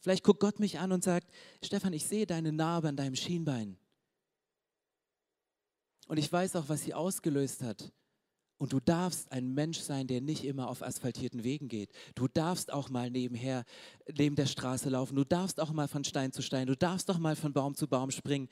Vielleicht 0.00 0.24
guckt 0.24 0.40
Gott 0.40 0.60
mich 0.60 0.78
an 0.78 0.92
und 0.92 1.02
sagt, 1.02 1.30
Stefan, 1.62 1.92
ich 1.92 2.06
sehe 2.06 2.26
deine 2.26 2.52
Narbe 2.52 2.88
an 2.88 2.96
deinem 2.96 3.16
Schienbein. 3.16 3.76
Und 6.06 6.16
ich 6.16 6.32
weiß 6.32 6.56
auch, 6.56 6.68
was 6.68 6.82
sie 6.82 6.94
ausgelöst 6.94 7.62
hat. 7.62 7.92
Und 8.58 8.72
du 8.72 8.80
darfst 8.80 9.30
ein 9.30 9.54
Mensch 9.54 9.78
sein, 9.78 10.08
der 10.08 10.20
nicht 10.20 10.44
immer 10.44 10.68
auf 10.68 10.82
asphaltierten 10.82 11.44
Wegen 11.44 11.68
geht. 11.68 11.90
Du 12.16 12.26
darfst 12.26 12.72
auch 12.72 12.90
mal 12.90 13.08
nebenher, 13.08 13.64
neben 14.12 14.34
der 14.34 14.46
Straße 14.46 14.88
laufen. 14.88 15.14
Du 15.14 15.24
darfst 15.24 15.60
auch 15.60 15.72
mal 15.72 15.86
von 15.86 16.02
Stein 16.02 16.32
zu 16.32 16.42
Stein. 16.42 16.66
Du 16.66 16.76
darfst 16.76 17.08
auch 17.10 17.18
mal 17.18 17.36
von 17.36 17.52
Baum 17.52 17.76
zu 17.76 17.86
Baum 17.86 18.10
springen. 18.10 18.48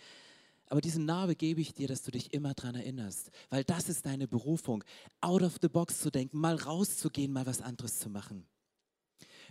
Aber 0.69 0.81
diesen 0.81 1.05
Narbe 1.05 1.35
gebe 1.35 1.61
ich 1.61 1.75
dir, 1.75 1.89
dass 1.89 2.03
du 2.03 2.13
dich 2.13 2.33
immer 2.33 2.55
daran 2.55 2.77
erinnerst. 2.77 3.31
Weil 3.51 3.65
das 3.65 3.89
ist 3.89 4.07
deine 4.07 4.29
Berufung, 4.29 4.85
out 5.21 5.43
of 5.43 5.57
the 5.61 5.69
box 5.69 6.01
zu 6.01 6.11
denken, 6.11 6.39
mal 6.39 6.57
rauszugehen, 6.57 7.33
mal 7.33 7.47
was 7.47 7.61
anderes 7.61 7.99
zu 7.99 8.09
machen. 8.09 8.47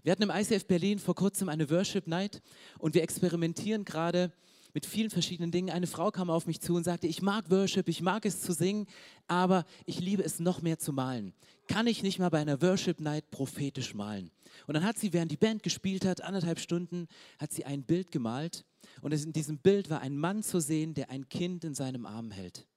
Wir 0.03 0.11
hatten 0.11 0.23
im 0.23 0.29
ICF 0.29 0.67
Berlin 0.67 0.99
vor 0.99 1.15
kurzem 1.15 1.49
eine 1.49 1.69
Worship 1.69 2.07
Night 2.07 2.41
und 2.79 2.93
wir 2.93 3.03
experimentieren 3.03 3.85
gerade 3.85 4.31
mit 4.75 4.85
vielen 4.85 5.09
verschiedenen 5.09 5.51
Dingen. 5.51 5.69
Eine 5.69 5.87
Frau 5.87 6.11
kam 6.11 6.29
auf 6.29 6.45
mich 6.45 6.59
zu 6.59 6.75
und 6.75 6.83
sagte, 6.83 7.07
ich 7.07 7.21
mag 7.21 7.49
Worship, 7.49 7.87
ich 7.87 8.01
mag 8.01 8.25
es 8.25 8.41
zu 8.41 8.51
singen, 8.53 8.87
aber 9.25 9.65
ich 9.85 10.01
liebe 10.01 10.21
es 10.21 10.39
noch 10.39 10.61
mehr 10.61 10.77
zu 10.77 10.91
malen. 10.91 11.33
Kann 11.67 11.87
ich 11.87 12.03
nicht 12.03 12.19
mal 12.19 12.29
bei 12.29 12.39
einer 12.39 12.61
Worship 12.61 12.99
Night 12.99 13.31
prophetisch 13.31 13.95
malen? 13.95 14.31
Und 14.67 14.73
dann 14.73 14.83
hat 14.83 14.99
sie, 14.99 15.13
während 15.13 15.31
die 15.31 15.37
Band 15.37 15.63
gespielt 15.63 16.05
hat, 16.05 16.21
anderthalb 16.21 16.59
Stunden, 16.59 17.07
hat 17.39 17.53
sie 17.53 17.65
ein 17.65 17.83
Bild 17.83 18.11
gemalt. 18.11 18.65
Und 19.01 19.13
in 19.13 19.31
diesem 19.31 19.57
Bild 19.59 19.89
war 19.89 20.01
ein 20.01 20.17
Mann 20.17 20.43
zu 20.43 20.59
sehen, 20.59 20.93
der 20.93 21.09
ein 21.09 21.29
Kind 21.29 21.63
in 21.63 21.73
seinem 21.73 22.05
Arm 22.05 22.31
hält. 22.31 22.67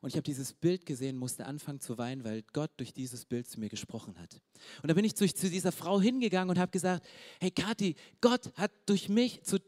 Und 0.00 0.08
ich 0.08 0.16
habe 0.16 0.24
dieses 0.24 0.52
Bild 0.52 0.84
gesehen, 0.84 1.16
musste 1.16 1.46
anfangen 1.46 1.80
zu 1.80 1.96
weinen, 1.96 2.24
weil 2.24 2.42
Gott 2.52 2.72
durch 2.78 2.92
dieses 2.92 3.24
Bild 3.24 3.46
zu 3.48 3.60
mir 3.60 3.68
gesprochen 3.68 4.18
hat. 4.18 4.40
Und 4.82 4.88
da 4.88 4.94
bin 4.94 5.04
ich 5.04 5.14
zu, 5.14 5.32
zu 5.32 5.48
dieser 5.48 5.70
Frau 5.70 6.00
hingegangen 6.00 6.50
und 6.50 6.58
habe 6.58 6.72
gesagt, 6.72 7.06
hey 7.38 7.52
Kathi, 7.52 7.94
Gott 8.20 8.52
hat 8.56 8.72
durch 8.86 9.08
mich 9.08 9.42
zu 9.44 9.60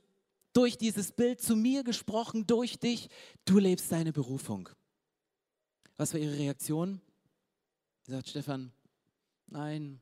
durch 0.55 0.79
dieses 0.79 1.12
Bild 1.12 1.43
zu 1.43 1.57
mir 1.57 1.85
gesprochen, 1.85 2.47
durch 2.47 2.79
dich. 2.79 3.09
Du 3.45 3.59
lebst 3.59 3.93
deine 3.93 4.12
Berufung. 4.12 4.71
Was 5.97 6.14
war 6.14 6.21
ihre 6.21 6.38
Reaktion? 6.38 7.01
Sie 8.03 8.12
sagt, 8.12 8.29
Stefan, 8.29 8.73
nein, 9.47 10.01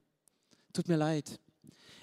tut 0.72 0.88
mir 0.88 0.96
leid. 0.96 1.40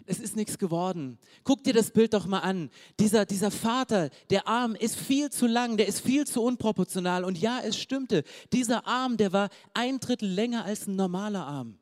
Es 0.06 0.20
ist 0.20 0.36
nichts 0.36 0.58
geworden. 0.58 1.20
Guck 1.44 1.64
dir 1.64 1.74
das 1.74 1.92
Bild 1.92 2.14
doch 2.14 2.26
mal 2.26 2.40
an. 2.40 2.72
Dieser, 3.00 3.26
dieser 3.26 3.52
Vater, 3.52 4.10
der 4.30 4.48
Arm 4.48 4.74
ist 4.74 4.96
viel 4.96 5.30
zu 5.30 5.46
lang, 5.46 5.78
der 5.78 5.88
ist 5.88 6.02
viel 6.02 6.26
zu 6.26 6.42
unproportional. 6.42 7.24
Und 7.24 7.38
ja, 7.38 7.62
es 7.64 7.78
stimmte. 7.78 8.24
Dieser 8.52 8.88
Arm, 8.88 9.18
der 9.18 9.34
war 9.34 9.50
ein 9.74 10.00
Drittel 10.00 10.30
länger 10.30 10.66
als 10.66 10.88
ein 10.88 10.96
normaler 10.96 11.46
Arm. 11.46 11.78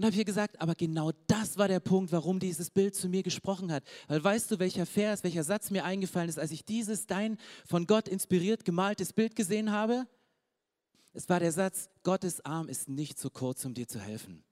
Und 0.00 0.06
habe 0.06 0.14
ich 0.14 0.20
ihr 0.20 0.24
gesagt, 0.24 0.58
aber 0.62 0.74
genau 0.74 1.12
das 1.26 1.58
war 1.58 1.68
der 1.68 1.78
Punkt, 1.78 2.10
warum 2.10 2.38
dieses 2.38 2.70
Bild 2.70 2.94
zu 2.94 3.06
mir 3.06 3.22
gesprochen 3.22 3.70
hat. 3.70 3.84
Weil 4.08 4.24
weißt 4.24 4.50
du, 4.50 4.58
welcher 4.58 4.86
Vers, 4.86 5.24
welcher 5.24 5.44
Satz 5.44 5.70
mir 5.70 5.84
eingefallen 5.84 6.30
ist, 6.30 6.38
als 6.38 6.52
ich 6.52 6.64
dieses 6.64 7.06
dein 7.06 7.36
von 7.66 7.86
Gott 7.86 8.08
inspiriert 8.08 8.64
gemaltes 8.64 9.12
Bild 9.12 9.36
gesehen 9.36 9.70
habe? 9.72 10.06
Es 11.12 11.28
war 11.28 11.38
der 11.38 11.52
Satz, 11.52 11.90
Gottes 12.02 12.42
Arm 12.46 12.70
ist 12.70 12.88
nicht 12.88 13.18
zu 13.18 13.28
kurz, 13.28 13.62
um 13.66 13.74
dir 13.74 13.86
zu 13.88 14.00
helfen. 14.00 14.42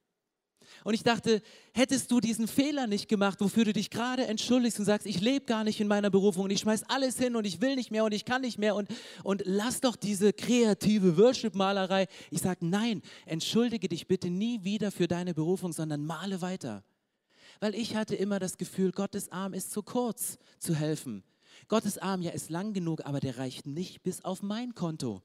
Und 0.85 0.95
ich 0.95 1.03
dachte, 1.03 1.43
hättest 1.73 2.11
du 2.11 2.21
diesen 2.21 2.49
Fehler 2.49 2.87
nicht 2.87 3.09
gemacht, 3.09 3.41
wofür 3.41 3.64
du 3.64 3.73
dich 3.73 3.91
gerade 3.91 4.27
entschuldigst 4.27 4.79
und 4.79 4.85
sagst, 4.85 5.07
ich 5.07 5.21
lebe 5.21 5.47
gar 5.47 5.64
nicht 5.64 5.81
in 5.81 5.88
meiner 5.88 6.11
Berufung 6.11 6.45
und 6.45 6.51
ich 6.51 6.61
schmeiß 6.61 6.85
alles 6.88 7.19
hin 7.19 7.37
und 7.37 7.45
ich 7.45 7.61
will 7.61 7.77
nicht 7.77 7.91
mehr 7.91 8.05
und 8.05 8.12
ich 8.12 8.25
kann 8.25 8.43
nicht 8.43 8.59
mehr 8.59 8.75
und, 8.75 8.88
und 9.25 9.43
lass 9.45 9.81
doch 9.81 9.97
diese 9.97 10.33
kreative 10.33 11.17
Worship-Malerei. 11.17 12.07
Ich 12.31 12.41
sage, 12.41 12.67
nein, 12.67 13.03
entschuldige 13.27 13.88
dich 13.88 14.07
bitte 14.07 14.31
nie 14.31 14.64
wieder 14.64 14.91
für 14.91 15.09
deine 15.09 15.35
Berufung, 15.35 15.73
sondern 15.73 16.05
male 16.05 16.41
weiter. 16.41 16.85
Weil 17.61 17.75
ich 17.75 17.97
hatte 17.97 18.14
immer 18.14 18.38
das 18.38 18.57
Gefühl, 18.57 18.93
Gottes 18.93 19.33
Arm 19.33 19.53
ist 19.53 19.73
zu 19.73 19.83
kurz 19.83 20.38
zu 20.59 20.75
helfen. 20.75 21.25
Gottes 21.67 21.99
Arm 21.99 22.23
ja 22.23 22.31
ist 22.31 22.51
lang 22.51 22.73
genug, 22.73 23.05
aber 23.05 23.21
der 23.21 23.38
reicht 23.38 23.67
nicht 23.67 24.03
bis 24.03 24.25
auf 24.25 24.43
mein 24.43 24.75
Konto. 24.75 25.23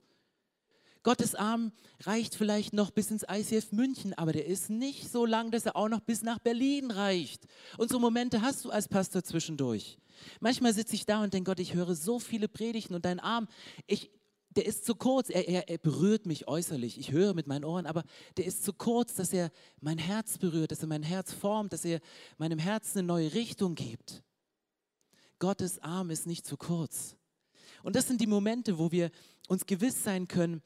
Gottes 1.03 1.35
Arm 1.35 1.73
reicht 2.01 2.35
vielleicht 2.35 2.73
noch 2.73 2.91
bis 2.91 3.11
ins 3.11 3.25
ICF 3.29 3.73
München, 3.73 4.13
aber 4.13 4.31
der 4.31 4.45
ist 4.45 4.69
nicht 4.69 5.11
so 5.11 5.25
lang, 5.25 5.51
dass 5.51 5.65
er 5.65 5.75
auch 5.75 5.89
noch 5.89 5.99
bis 5.99 6.21
nach 6.21 6.39
Berlin 6.39 6.91
reicht. 6.91 7.45
Und 7.77 7.89
so 7.89 7.99
Momente 7.99 8.41
hast 8.41 8.63
du 8.63 8.69
als 8.69 8.87
Pastor 8.87 9.23
zwischendurch. 9.23 9.97
Manchmal 10.39 10.73
sitze 10.73 10.95
ich 10.95 11.05
da 11.05 11.21
und 11.21 11.33
denke, 11.33 11.51
Gott, 11.51 11.59
ich 11.59 11.73
höre 11.73 11.95
so 11.95 12.19
viele 12.19 12.47
Predigten 12.47 12.95
und 12.95 13.03
dein 13.03 13.19
Arm, 13.19 13.47
ich, 13.85 14.11
der 14.51 14.65
ist 14.65 14.85
zu 14.85 14.95
kurz. 14.95 15.29
Er, 15.29 15.47
er, 15.47 15.67
er 15.67 15.77
berührt 15.77 16.25
mich 16.25 16.47
äußerlich. 16.47 16.97
Ich 16.97 17.11
höre 17.11 17.33
mit 17.33 17.47
meinen 17.47 17.65
Ohren, 17.65 17.85
aber 17.85 18.03
der 18.37 18.45
ist 18.45 18.63
zu 18.63 18.71
kurz, 18.71 19.15
dass 19.15 19.33
er 19.33 19.51
mein 19.81 19.97
Herz 19.97 20.37
berührt, 20.37 20.71
dass 20.71 20.81
er 20.81 20.87
mein 20.87 21.03
Herz 21.03 21.33
formt, 21.33 21.73
dass 21.73 21.83
er 21.83 21.99
meinem 22.37 22.59
Herzen 22.59 22.99
eine 22.99 23.07
neue 23.07 23.33
Richtung 23.33 23.75
gibt. 23.75 24.23
Gottes 25.39 25.79
Arm 25.79 26.09
ist 26.09 26.27
nicht 26.27 26.45
zu 26.45 26.55
kurz. 26.55 27.17
Und 27.81 27.97
das 27.97 28.07
sind 28.07 28.21
die 28.21 28.27
Momente, 28.27 28.77
wo 28.77 28.91
wir 28.91 29.11
uns 29.49 29.65
gewiss 29.65 30.01
sein 30.03 30.29
können, 30.29 30.61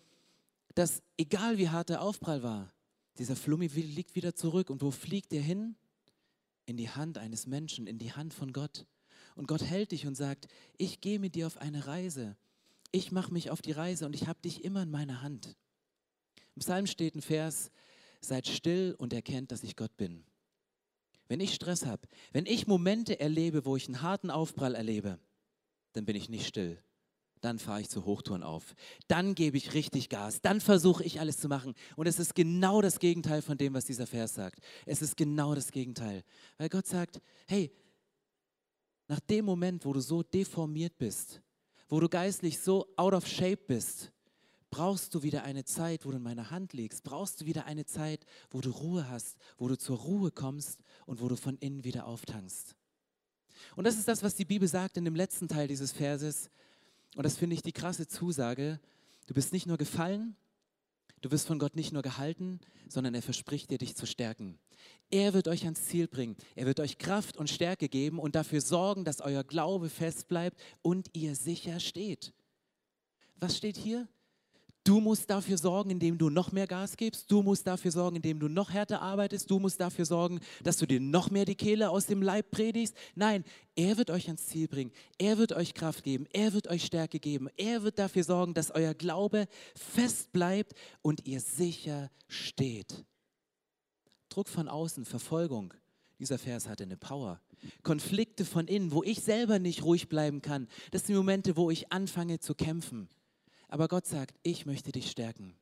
dass 0.77 1.01
egal 1.17 1.57
wie 1.57 1.69
hart 1.69 1.89
der 1.89 2.03
Aufprall 2.03 2.43
war, 2.43 2.71
dieser 3.17 3.35
Flummi 3.35 3.65
liegt 3.65 4.13
wieder 4.13 4.35
zurück. 4.35 4.69
Und 4.69 4.83
wo 4.83 4.91
fliegt 4.91 5.33
er 5.33 5.41
hin? 5.41 5.75
In 6.67 6.77
die 6.77 6.89
Hand 6.89 7.17
eines 7.17 7.47
Menschen, 7.47 7.87
in 7.87 7.97
die 7.97 8.13
Hand 8.13 8.33
von 8.33 8.53
Gott. 8.53 8.85
Und 9.35 9.47
Gott 9.47 9.63
hält 9.63 9.91
dich 9.91 10.05
und 10.05 10.13
sagt, 10.13 10.47
ich 10.77 11.01
gehe 11.01 11.17
mit 11.17 11.33
dir 11.33 11.47
auf 11.47 11.57
eine 11.57 11.87
Reise. 11.87 12.37
Ich 12.91 13.11
mache 13.11 13.33
mich 13.33 13.49
auf 13.49 13.63
die 13.63 13.71
Reise 13.71 14.05
und 14.05 14.13
ich 14.13 14.27
habe 14.27 14.39
dich 14.41 14.63
immer 14.63 14.83
in 14.83 14.91
meiner 14.91 15.23
Hand. 15.23 15.55
Im 16.55 16.59
Psalm 16.59 16.85
steht 16.85 17.15
ein 17.15 17.21
Vers, 17.23 17.71
seid 18.21 18.47
still 18.47 18.95
und 18.99 19.13
erkennt, 19.13 19.51
dass 19.51 19.63
ich 19.63 19.75
Gott 19.75 19.95
bin. 19.97 20.25
Wenn 21.27 21.39
ich 21.39 21.55
Stress 21.55 21.87
habe, 21.87 22.07
wenn 22.33 22.45
ich 22.45 22.67
Momente 22.67 23.19
erlebe, 23.19 23.65
wo 23.65 23.75
ich 23.75 23.87
einen 23.87 24.03
harten 24.03 24.29
Aufprall 24.29 24.75
erlebe, 24.75 25.19
dann 25.93 26.05
bin 26.05 26.15
ich 26.15 26.29
nicht 26.29 26.45
still, 26.45 26.81
dann 27.47 27.59
fahre 27.59 27.79
ich 27.81 27.89
zu 27.89 28.05
Hochtouren 28.05 28.43
auf. 28.43 28.75
Dann 29.07 29.33
gebe 29.33 29.55
ich 29.55 29.73
richtig 29.73 30.09
Gas. 30.09 30.41
Dann 30.41 30.59
versuche 30.59 31.03
ich 31.03 31.21
alles 31.21 31.39
zu 31.39 31.47
machen. 31.47 31.73
Und 31.95 32.05
es 32.05 32.19
ist 32.19 32.35
genau 32.35 32.81
das 32.81 32.99
Gegenteil 32.99 33.41
von 33.41 33.57
dem, 33.57 33.73
was 33.73 33.85
dieser 33.85 34.05
Vers 34.05 34.35
sagt. 34.35 34.59
Es 34.85 35.01
ist 35.01 35.15
genau 35.15 35.55
das 35.55 35.71
Gegenteil. 35.71 36.23
Weil 36.57 36.67
Gott 36.67 36.85
sagt, 36.85 37.21
hey, 37.47 37.71
nach 39.07 39.21
dem 39.21 39.45
Moment, 39.45 39.85
wo 39.85 39.93
du 39.93 40.01
so 40.01 40.21
deformiert 40.21 40.97
bist, 40.97 41.41
wo 41.87 42.01
du 42.01 42.09
geistlich 42.09 42.59
so 42.59 42.85
out 42.97 43.13
of 43.13 43.25
shape 43.25 43.63
bist, 43.67 44.11
Brauchst 44.69 45.15
du 45.15 45.23
wieder 45.23 45.43
eine 45.43 45.63
Zeit, 45.63 46.05
wo 46.05 46.11
du 46.11 46.17
in 46.17 46.23
meiner 46.23 46.51
Hand 46.51 46.73
liegst? 46.73 47.03
Brauchst 47.03 47.39
du 47.39 47.45
wieder 47.45 47.65
eine 47.65 47.85
Zeit, 47.85 48.25
wo 48.49 48.59
du 48.59 48.69
Ruhe 48.69 49.09
hast, 49.09 49.37
wo 49.57 49.69
du 49.69 49.77
zur 49.77 49.97
Ruhe 49.97 50.29
kommst 50.29 50.81
und 51.05 51.21
wo 51.21 51.29
du 51.29 51.37
von 51.37 51.57
innen 51.59 51.85
wieder 51.85 52.05
auftankst? 52.05 52.75
Und 53.75 53.85
das 53.85 53.97
ist 53.97 54.07
das, 54.07 54.23
was 54.23 54.35
die 54.35 54.45
Bibel 54.45 54.67
sagt 54.67 54.97
in 54.97 55.05
dem 55.05 55.15
letzten 55.15 55.47
Teil 55.47 55.67
dieses 55.67 55.91
Verses. 55.91 56.49
Und 57.15 57.25
das 57.25 57.37
finde 57.37 57.55
ich 57.55 57.61
die 57.61 57.71
krasse 57.71 58.07
Zusage. 58.07 58.79
Du 59.27 59.33
bist 59.33 59.53
nicht 59.53 59.65
nur 59.65 59.77
gefallen, 59.77 60.35
du 61.21 61.31
wirst 61.31 61.47
von 61.47 61.59
Gott 61.59 61.75
nicht 61.75 61.91
nur 61.91 62.01
gehalten, 62.01 62.59
sondern 62.87 63.15
er 63.15 63.21
verspricht 63.21 63.71
dir, 63.71 63.77
dich 63.77 63.95
zu 63.95 64.05
stärken. 64.05 64.59
Er 65.09 65.33
wird 65.33 65.47
euch 65.47 65.63
ans 65.63 65.83
Ziel 65.83 66.07
bringen. 66.07 66.35
Er 66.55 66.65
wird 66.65 66.79
euch 66.79 66.97
Kraft 66.97 67.37
und 67.37 67.49
Stärke 67.49 67.89
geben 67.89 68.19
und 68.19 68.35
dafür 68.35 68.61
sorgen, 68.61 69.05
dass 69.05 69.21
euer 69.21 69.43
Glaube 69.43 69.89
fest 69.89 70.27
bleibt 70.27 70.59
und 70.81 71.09
ihr 71.13 71.35
sicher 71.35 71.79
steht. 71.79 72.33
Was 73.35 73.57
steht 73.57 73.77
hier? 73.77 74.07
Du 74.87 75.01
musst 75.01 75.29
dafür 75.29 75.57
sorgen, 75.57 75.89
indem 75.89 76.17
du 76.17 76.29
noch 76.29 76.53
mehr 76.53 76.65
Gas 76.65 76.95
gibst. 76.95 77.29
Du 77.29 77.41
musst 77.41 77.67
dafür 77.67 77.91
sorgen, 77.91 78.15
indem 78.15 78.39
du 78.39 78.47
noch 78.47 78.71
härter 78.71 79.01
arbeitest. 79.01 79.51
Du 79.51 79.59
musst 79.59 79.81
dafür 79.81 80.05
sorgen, 80.05 80.39
dass 80.63 80.77
du 80.77 80.85
dir 80.85 81.01
noch 81.01 81.29
mehr 81.29 81.43
die 81.43 81.55
Kehle 81.55 81.89
aus 81.89 82.05
dem 82.05 82.21
Leib 82.21 82.51
predigst. 82.51 82.95
Nein, 83.13 83.43
er 83.75 83.97
wird 83.97 84.09
euch 84.09 84.27
ans 84.27 84.45
Ziel 84.45 84.69
bringen. 84.69 84.93
Er 85.17 85.37
wird 85.37 85.51
euch 85.51 85.73
Kraft 85.73 86.05
geben. 86.05 86.25
Er 86.31 86.53
wird 86.53 86.69
euch 86.69 86.85
Stärke 86.85 87.19
geben. 87.19 87.49
Er 87.57 87.83
wird 87.83 87.99
dafür 87.99 88.23
sorgen, 88.23 88.53
dass 88.53 88.71
euer 88.71 88.93
Glaube 88.93 89.49
fest 89.75 90.31
bleibt 90.31 90.71
und 91.01 91.27
ihr 91.27 91.41
sicher 91.41 92.09
steht. 92.29 93.03
Druck 94.29 94.47
von 94.47 94.69
außen, 94.69 95.03
Verfolgung. 95.03 95.73
Dieser 96.17 96.37
Vers 96.37 96.69
hatte 96.69 96.83
eine 96.83 96.95
Power. 96.95 97.41
Konflikte 97.83 98.45
von 98.45 98.67
innen, 98.67 98.93
wo 98.93 99.03
ich 99.03 99.19
selber 99.19 99.59
nicht 99.59 99.83
ruhig 99.83 100.07
bleiben 100.07 100.41
kann. 100.41 100.69
Das 100.91 101.01
sind 101.01 101.09
die 101.09 101.17
Momente, 101.17 101.57
wo 101.57 101.69
ich 101.71 101.91
anfange 101.91 102.39
zu 102.39 102.55
kämpfen. 102.55 103.09
Aber 103.67 103.87
Gott 103.87 104.05
sagt, 104.05 104.35
ich 104.43 104.65
möchte 104.65 104.91
dich 104.91 105.11
stärken. 105.11 105.55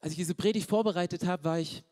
Als 0.00 0.12
ich 0.12 0.18
diese 0.18 0.34
Predigt 0.34 0.68
vorbereitet 0.68 1.24
habe, 1.26 1.44
war 1.44 1.58
ich 1.58 1.84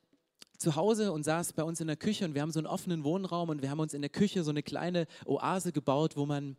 zu 0.58 0.76
Hause 0.76 1.12
und 1.12 1.24
saß 1.24 1.54
bei 1.54 1.62
uns 1.62 1.80
in 1.80 1.86
der 1.86 1.96
Küche 1.96 2.24
und 2.24 2.34
wir 2.34 2.42
haben 2.42 2.52
so 2.52 2.58
einen 2.58 2.66
offenen 2.66 3.02
Wohnraum 3.02 3.48
und 3.48 3.62
wir 3.62 3.70
haben 3.70 3.80
uns 3.80 3.94
in 3.94 4.02
der 4.02 4.10
Küche 4.10 4.44
so 4.44 4.50
eine 4.50 4.62
kleine 4.62 5.06
Oase 5.24 5.72
gebaut, 5.72 6.16
wo 6.16 6.26
man 6.26 6.56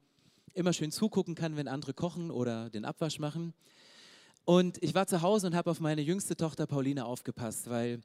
immer 0.53 0.73
schön 0.73 0.91
zugucken 0.91 1.35
kann, 1.35 1.55
wenn 1.55 1.67
andere 1.67 1.93
kochen 1.93 2.31
oder 2.31 2.69
den 2.69 2.83
Abwasch 2.83 3.19
machen. 3.19 3.53
Und 4.43 4.81
ich 4.81 4.95
war 4.95 5.05
zu 5.05 5.21
Hause 5.21 5.47
und 5.47 5.55
habe 5.55 5.69
auf 5.69 5.79
meine 5.79 6.01
jüngste 6.01 6.35
Tochter 6.35 6.65
Pauline 6.65 7.05
aufgepasst, 7.05 7.69
weil 7.69 8.01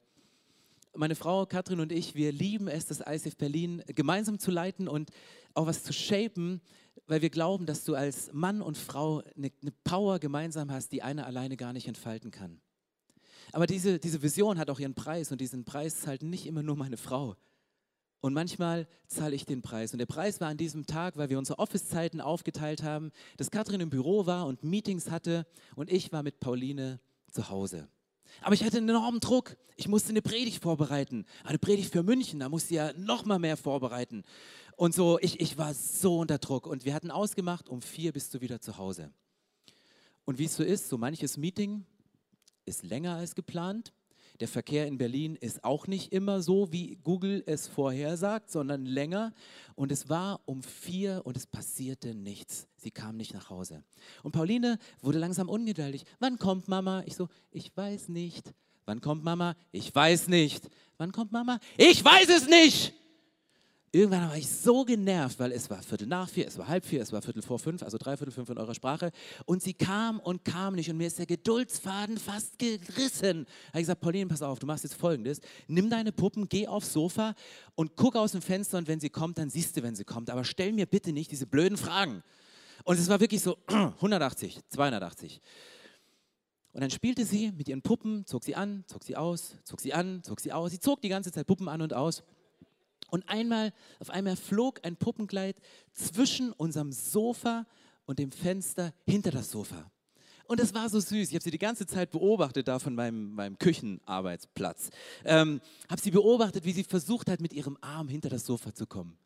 meine 0.95 1.15
Frau 1.15 1.47
Katrin 1.47 1.81
und 1.81 1.93
ich, 1.93 2.15
wir 2.15 2.33
lieben 2.33 2.69
es, 2.69 2.87
das 2.87 3.01
ICF 3.01 3.37
Berlin 3.37 3.83
gemeinsam 3.87 4.39
zu 4.39 4.51
leiten 4.51 4.89
und 4.89 5.11
auch 5.55 5.67
was 5.67 5.83
zu 5.83 5.93
shapen, 5.93 6.61
weil 7.07 7.23
wir 7.23 7.31
glauben, 7.31 7.67
dass 7.67 7.85
du 7.85 7.95
als 7.95 8.33
Mann 8.33 8.61
und 8.63 8.77
Frau 8.79 9.23
eine, 9.37 9.51
eine 9.63 9.73
Power 9.85 10.19
gemeinsam 10.19 10.71
hast, 10.71 10.93
die 10.93 11.03
einer 11.03 11.27
alleine 11.27 11.57
gar 11.57 11.73
nicht 11.73 11.89
entfalten 11.89 12.31
kann. 12.31 12.61
Aber 13.53 13.67
diese, 13.67 13.99
diese 13.99 14.23
Vision 14.23 14.59
hat 14.59 14.71
auch 14.71 14.81
ihren 14.81 14.95
Preis 14.95 15.31
und 15.31 15.41
diesen 15.41 15.65
Preis 15.65 16.01
zahlt 16.01 16.23
nicht 16.23 16.47
immer 16.47 16.63
nur 16.63 16.77
meine 16.77 16.97
Frau. 16.97 17.37
Und 18.21 18.33
manchmal 18.35 18.89
zahle 19.07 19.37
ich 19.37 19.45
den 19.45 19.63
Preis. 19.63 19.93
Und 19.93 19.99
der 19.99 20.07
Preis 20.07 20.41
war 20.41 20.49
an 20.49 20.57
diesem 20.57 20.87
Tag, 20.87 21.17
weil 21.17 21.29
wir 21.29 21.39
unsere 21.39 21.59
Office-Zeiten 21.59 22.21
aufgeteilt 22.21 22.83
haben, 22.83 23.13
dass 23.37 23.51
Katrin 23.51 23.81
im 23.81 23.91
Büro 23.91 24.27
war 24.27 24.47
und 24.47 24.65
Meetings 24.65 25.11
hatte 25.11 25.47
und 25.77 25.93
ich 25.93 26.11
war 26.13 26.23
mit 26.23 26.41
Pauline 26.41 26.99
zu 27.31 27.49
Hause. 27.51 27.89
Aber 28.43 28.55
ich 28.55 28.65
hatte 28.65 28.79
einen 28.79 28.89
enormen 28.89 29.21
Druck. 29.21 29.57
Ich 29.77 29.89
musste 29.89 30.11
eine 30.11 30.23
Predigt 30.23 30.63
vorbereiten. 30.63 31.27
Eine 31.45 31.59
Predigt 31.59 31.93
für 31.93 32.03
München, 32.03 32.41
da 32.41 32.49
musste 32.49 32.75
ich 32.75 32.77
ja 32.77 32.93
noch 32.95 33.25
mal 33.25 33.39
mehr 33.39 33.57
vorbereiten. 33.57 34.25
Und 34.77 34.95
so, 34.95 35.19
ich, 35.21 35.41
ich 35.41 35.59
war 35.59 35.75
so 35.75 36.19
unter 36.19 36.39
Druck. 36.39 36.67
Und 36.67 36.85
wir 36.85 36.95
hatten 36.95 37.11
ausgemacht, 37.11 37.69
um 37.69 37.83
vier 37.83 38.13
bist 38.13 38.35
du 38.35 38.41
wieder 38.41 38.61
zu 38.61 38.79
Hause. 38.79 39.11
Und 40.25 40.39
wie 40.39 40.45
es 40.45 40.57
so 40.57 40.63
ist, 40.63 40.89
so 40.89 40.99
manches 40.99 41.37
Meeting 41.37 41.85
ist 42.65 42.83
länger 42.83 43.17
als 43.17 43.35
geplant. 43.35 43.93
Der 44.41 44.49
Verkehr 44.49 44.87
in 44.87 44.99
Berlin 44.99 45.37
ist 45.37 45.65
auch 45.65 45.87
nicht 45.87 46.13
immer 46.13 46.43
so, 46.43 46.71
wie 46.73 46.97
Google 47.03 47.43
es 47.47 47.69
vorhersagt, 47.69 48.51
sondern 48.51 48.85
länger. 48.85 49.33
Und 49.75 49.91
es 49.93 50.09
war 50.09 50.41
um 50.45 50.63
vier 50.63 51.23
und 51.25 51.37
es 51.37 51.47
passierte 51.47 52.15
nichts. 52.15 52.69
Sie 52.77 52.91
kam 52.91 53.17
nicht 53.17 53.33
nach 53.33 53.49
Hause. 53.49 53.83
Und 54.23 54.33
Pauline 54.33 54.79
wurde 55.01 55.19
langsam 55.19 55.49
ungeduldig. 55.49 56.05
Wann 56.19 56.39
kommt 56.39 56.69
Mama? 56.69 57.03
Ich 57.07 57.17
so, 57.17 57.29
ich 57.51 57.75
weiß 57.77 58.09
nicht. 58.09 58.53
Wann 58.85 59.01
kommt 59.01 59.25
Mama? 59.25 59.57
Ich 59.73 59.95
weiß 59.95 60.29
nicht. 60.29 60.69
Wann 60.99 61.13
kommt 61.13 61.33
Mama? 61.33 61.59
Ich 61.77 62.05
weiß 62.05 62.29
es 62.29 62.49
nicht. 62.49 62.95
Irgendwann 63.97 64.29
war 64.29 64.37
ich 64.37 64.51
so 64.51 64.85
genervt, 64.85 65.39
weil 65.39 65.53
es 65.53 65.71
war 65.71 65.81
Viertel 65.81 66.07
nach 66.07 66.29
vier, 66.29 66.47
es 66.47 66.59
war 66.59 66.69
halb 66.69 66.85
vier, 66.85 67.01
es 67.01 67.13
war 67.13 67.23
Viertel 67.23 67.41
vor 67.41 67.59
fünf, 67.59 67.83
also 67.83 67.97
dreiviertel 67.97 68.31
fünf 68.31 68.51
in 68.51 68.59
eurer 68.59 68.75
Sprache. 68.75 69.11
Und 69.47 69.63
sie 69.63 69.73
kam 69.73 70.21
und 70.21 70.45
kam 70.45 70.75
nicht 70.75 70.91
und 70.91 70.99
mir 70.99 71.07
ist 71.07 71.19
der 71.19 71.25
Geduldsfaden 71.25 72.19
fast 72.19 72.59
gerissen. 72.59 73.47
Da 73.47 73.69
habe 73.69 73.81
ich 73.81 73.81
gesagt, 73.81 74.03
Pauline, 74.03 74.27
pass 74.27 74.43
auf, 74.43 74.59
du 74.59 74.67
machst 74.67 74.85
jetzt 74.85 74.97
Folgendes. 74.97 75.41
Nimm 75.67 75.89
deine 75.89 76.13
Puppen, 76.13 76.47
geh 76.47 76.69
aufs 76.69 76.93
Sofa 76.93 77.35
und 77.75 77.97
guck 77.97 78.17
aus 78.17 78.33
dem 78.33 78.43
Fenster 78.43 78.77
und 78.77 78.87
wenn 78.87 79.01
sie 79.01 79.09
kommt, 79.09 79.39
dann 79.39 79.49
siehst 79.49 79.75
du, 79.79 79.83
wenn 79.83 79.97
sie 79.97 80.05
kommt. 80.05 80.29
Aber 80.29 80.45
stell 80.45 80.73
mir 80.73 80.85
bitte 80.85 81.15
nicht 81.15 81.31
diese 81.31 81.47
blöden 81.47 81.79
Fragen. 81.79 82.23
Und 82.85 82.99
es 82.99 83.09
war 83.09 83.19
wirklich 83.19 83.41
so 83.41 83.57
180, 83.67 84.61
280. 84.69 85.41
Und 86.75 86.83
dann 86.83 86.91
spielte 86.91 87.25
sie 87.25 87.51
mit 87.53 87.67
ihren 87.67 87.81
Puppen, 87.81 88.27
zog 88.27 88.45
sie 88.45 88.57
an, 88.57 88.85
zog 88.89 89.05
sie 89.05 89.17
aus, 89.17 89.57
zog 89.65 89.81
sie 89.81 89.95
an, 89.95 90.23
zog 90.23 90.41
sie 90.41 90.53
aus. 90.53 90.71
Sie 90.71 90.81
zog 90.81 91.01
die 91.01 91.09
ganze 91.09 91.33
Zeit 91.33 91.47
Puppen 91.47 91.71
an 91.71 91.81
und 91.81 91.95
aus. 91.95 92.23
Und 93.11 93.29
einmal, 93.29 93.73
auf 94.01 94.11
einmal 94.11 94.37
flog 94.37 94.81
ein 94.85 94.97
Puppenkleid 94.97 95.57
zwischen 95.93 96.53
unserem 96.53 96.93
Sofa 96.93 97.67
und 98.05 98.19
dem 98.19 98.33
Fenster 98.33 98.93
hinter 99.05 99.31
das 99.31 99.51
Sofa. 99.51 99.91
Und 100.47 100.61
das 100.61 100.75
war 100.75 100.89
so 100.89 101.01
süß. 101.01 101.29
Ich 101.29 101.35
habe 101.35 101.43
sie 101.43 101.51
die 101.51 101.59
ganze 101.59 101.87
Zeit 101.87 102.11
beobachtet 102.11 102.69
da 102.69 102.79
von 102.79 102.95
meinem, 102.95 103.33
meinem 103.33 103.59
Küchenarbeitsplatz. 103.59 104.91
Ähm, 105.25 105.61
habe 105.91 106.01
sie 106.01 106.13
beobachtet, 106.13 106.65
wie 106.65 106.73
sie 106.73 106.85
versucht 106.85 107.29
hat, 107.29 107.41
mit 107.41 107.53
ihrem 107.53 107.77
Arm 107.81 108.09
hinter 108.09 108.29
das 108.29 108.47
Sofa 108.47 108.73
zu 108.73 108.87
kommen. 108.87 109.19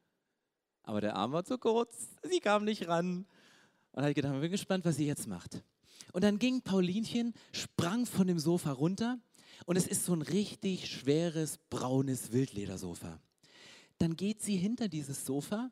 Aber 0.82 1.00
der 1.00 1.16
Arm 1.16 1.32
war 1.32 1.44
zu 1.44 1.58
kurz. 1.58 2.08
Sie 2.22 2.40
kam 2.40 2.64
nicht 2.64 2.88
ran. 2.88 3.26
Und 3.92 4.02
habe 4.02 4.10
ich 4.10 4.16
gedacht, 4.16 4.34
ich 4.34 4.40
bin 4.40 4.50
gespannt, 4.50 4.84
was 4.84 4.96
sie 4.96 5.06
jetzt 5.06 5.26
macht. 5.26 5.62
Und 6.12 6.24
dann 6.24 6.38
ging 6.38 6.62
Paulinchen, 6.62 7.34
sprang 7.52 8.06
von 8.06 8.26
dem 8.26 8.38
Sofa 8.38 8.72
runter. 8.72 9.18
Und 9.66 9.76
es 9.76 9.86
ist 9.86 10.04
so 10.06 10.14
ein 10.14 10.22
richtig 10.22 10.88
schweres, 10.88 11.58
braunes 11.68 12.32
Wildledersofa. 12.32 13.20
Dann 14.00 14.16
geht 14.16 14.40
sie 14.40 14.56
hinter 14.56 14.88
dieses 14.88 15.26
Sofa, 15.26 15.70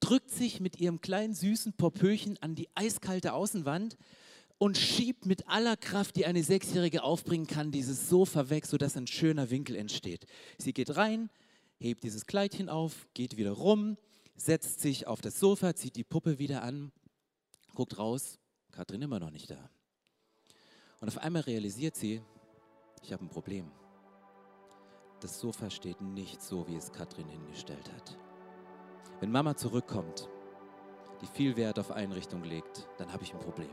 drückt 0.00 0.30
sich 0.30 0.60
mit 0.60 0.80
ihrem 0.80 1.00
kleinen 1.00 1.32
süßen 1.32 1.74
Popöchen 1.74 2.36
an 2.42 2.56
die 2.56 2.68
eiskalte 2.74 3.32
Außenwand 3.32 3.96
und 4.58 4.76
schiebt 4.76 5.26
mit 5.26 5.48
aller 5.48 5.76
Kraft, 5.76 6.16
die 6.16 6.26
eine 6.26 6.42
Sechsjährige 6.42 7.04
aufbringen 7.04 7.46
kann, 7.46 7.70
dieses 7.70 8.08
Sofa 8.08 8.50
weg, 8.50 8.66
sodass 8.66 8.96
ein 8.96 9.06
schöner 9.06 9.48
Winkel 9.50 9.76
entsteht. 9.76 10.26
Sie 10.58 10.72
geht 10.72 10.96
rein, 10.96 11.30
hebt 11.78 12.02
dieses 12.02 12.26
Kleidchen 12.26 12.68
auf, 12.68 13.06
geht 13.14 13.36
wieder 13.36 13.52
rum, 13.52 13.96
setzt 14.34 14.80
sich 14.80 15.06
auf 15.06 15.20
das 15.20 15.38
Sofa, 15.38 15.76
zieht 15.76 15.94
die 15.94 16.04
Puppe 16.04 16.40
wieder 16.40 16.64
an, 16.64 16.90
guckt 17.74 17.96
raus, 17.96 18.40
Katrin 18.72 19.02
immer 19.02 19.20
noch 19.20 19.30
nicht 19.30 19.50
da. 19.52 19.70
Und 21.00 21.06
auf 21.08 21.18
einmal 21.18 21.42
realisiert 21.42 21.94
sie, 21.94 22.22
ich 23.04 23.12
habe 23.12 23.24
ein 23.24 23.28
Problem 23.28 23.70
das 25.20 25.40
Sofa 25.40 25.70
steht 25.70 26.00
nicht 26.00 26.42
so, 26.42 26.66
wie 26.68 26.76
es 26.76 26.92
Katrin 26.92 27.28
hingestellt 27.28 27.90
hat. 27.94 28.18
Wenn 29.20 29.32
Mama 29.32 29.56
zurückkommt, 29.56 30.28
die 31.22 31.26
viel 31.26 31.56
Wert 31.56 31.78
auf 31.78 31.90
Einrichtung 31.90 32.44
legt, 32.44 32.88
dann 32.98 33.12
habe 33.12 33.24
ich 33.24 33.32
ein 33.32 33.40
Problem. 33.40 33.70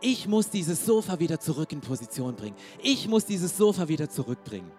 Ich 0.00 0.28
muss 0.28 0.50
dieses 0.50 0.86
Sofa 0.86 1.18
wieder 1.18 1.40
zurück 1.40 1.72
in 1.72 1.80
Position 1.80 2.36
bringen. 2.36 2.56
Ich 2.80 3.08
muss 3.08 3.24
dieses 3.24 3.56
Sofa 3.56 3.88
wieder 3.88 4.08
zurückbringen. 4.08 4.70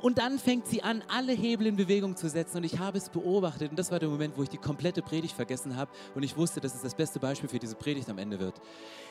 Und 0.00 0.18
dann 0.18 0.38
fängt 0.38 0.66
sie 0.66 0.82
an, 0.82 1.02
alle 1.08 1.32
Hebel 1.32 1.66
in 1.66 1.76
Bewegung 1.76 2.16
zu 2.16 2.28
setzen. 2.28 2.58
Und 2.58 2.64
ich 2.64 2.78
habe 2.78 2.98
es 2.98 3.08
beobachtet. 3.08 3.70
Und 3.70 3.78
das 3.78 3.90
war 3.90 3.98
der 3.98 4.08
Moment, 4.08 4.36
wo 4.36 4.42
ich 4.42 4.48
die 4.48 4.58
komplette 4.58 5.02
Predigt 5.02 5.34
vergessen 5.34 5.76
habe. 5.76 5.90
Und 6.14 6.22
ich 6.22 6.36
wusste, 6.36 6.60
dass 6.60 6.74
es 6.74 6.82
das 6.82 6.94
beste 6.94 7.18
Beispiel 7.18 7.48
für 7.48 7.58
diese 7.58 7.74
Predigt 7.74 8.08
am 8.08 8.18
Ende 8.18 8.38
wird. 8.38 8.54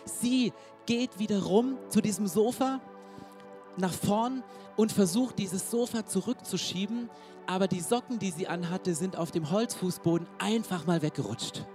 Sie 0.06 0.54
geht 0.86 1.20
wieder 1.20 1.44
rum 1.44 1.78
zu 1.90 2.00
diesem 2.02 2.28
Sofa 2.28 2.80
nach 3.78 3.94
vorn 3.94 4.44
und 4.76 4.92
versucht, 4.92 5.40
dieses 5.40 5.70
Sofa 5.70 6.06
zurückzuschieben, 6.06 7.10
aber 7.48 7.68
die 7.68 7.82
Socken, 7.82 8.20
die 8.20 8.32
sie 8.32 8.48
anhatte, 8.48 8.96
sind 8.96 9.18
auf 9.18 9.32
dem 9.32 9.52
Holzfußboden 9.52 10.28
einfach 10.40 10.86
mal 10.86 11.02
weggerutscht. 11.02 11.66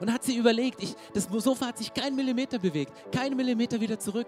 Und 0.00 0.12
hat 0.12 0.24
sie 0.24 0.36
überlegt, 0.36 0.82
ich, 0.82 0.94
das 1.12 1.28
Sofa 1.30 1.66
hat 1.66 1.78
sich 1.78 1.94
keinen 1.94 2.16
Millimeter 2.16 2.58
bewegt, 2.58 2.92
keinen 3.12 3.36
Millimeter 3.36 3.80
wieder 3.80 3.98
zurück. 3.98 4.26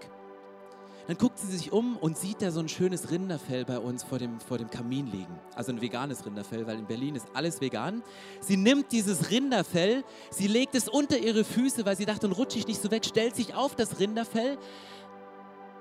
Dann 1.07 1.17
guckt 1.17 1.39
sie 1.39 1.47
sich 1.47 1.71
um 1.71 1.95
und 1.97 2.17
sieht 2.17 2.41
da 2.41 2.51
so 2.51 2.59
ein 2.59 2.67
schönes 2.67 3.11
Rinderfell 3.11 3.63
bei 3.63 3.79
uns 3.79 4.03
vor 4.03 4.19
dem, 4.19 4.41
vor 4.41 4.57
dem 4.57 4.69
Kamin 4.69 5.07
liegen. 5.07 5.39
Also 5.55 5.71
ein 5.71 5.81
veganes 5.81 6.25
Rinderfell, 6.25 6.67
weil 6.67 6.79
in 6.79 6.85
Berlin 6.85 7.15
ist 7.15 7.27
alles 7.33 7.61
vegan. 7.61 8.03
Sie 8.41 8.57
nimmt 8.57 8.91
dieses 8.91 9.31
Rinderfell, 9.31 10.03
sie 10.31 10.47
legt 10.47 10.75
es 10.75 10.89
unter 10.89 11.17
ihre 11.17 11.45
Füße, 11.45 11.85
weil 11.85 11.95
sie 11.95 12.05
dachte, 12.05 12.21
dann 12.21 12.33
rutsche 12.33 12.59
ich 12.59 12.67
nicht 12.67 12.81
so 12.81 12.91
weg, 12.91 13.05
stellt 13.05 13.37
sich 13.37 13.55
auf 13.55 13.75
das 13.75 13.99
Rinderfell 13.99 14.57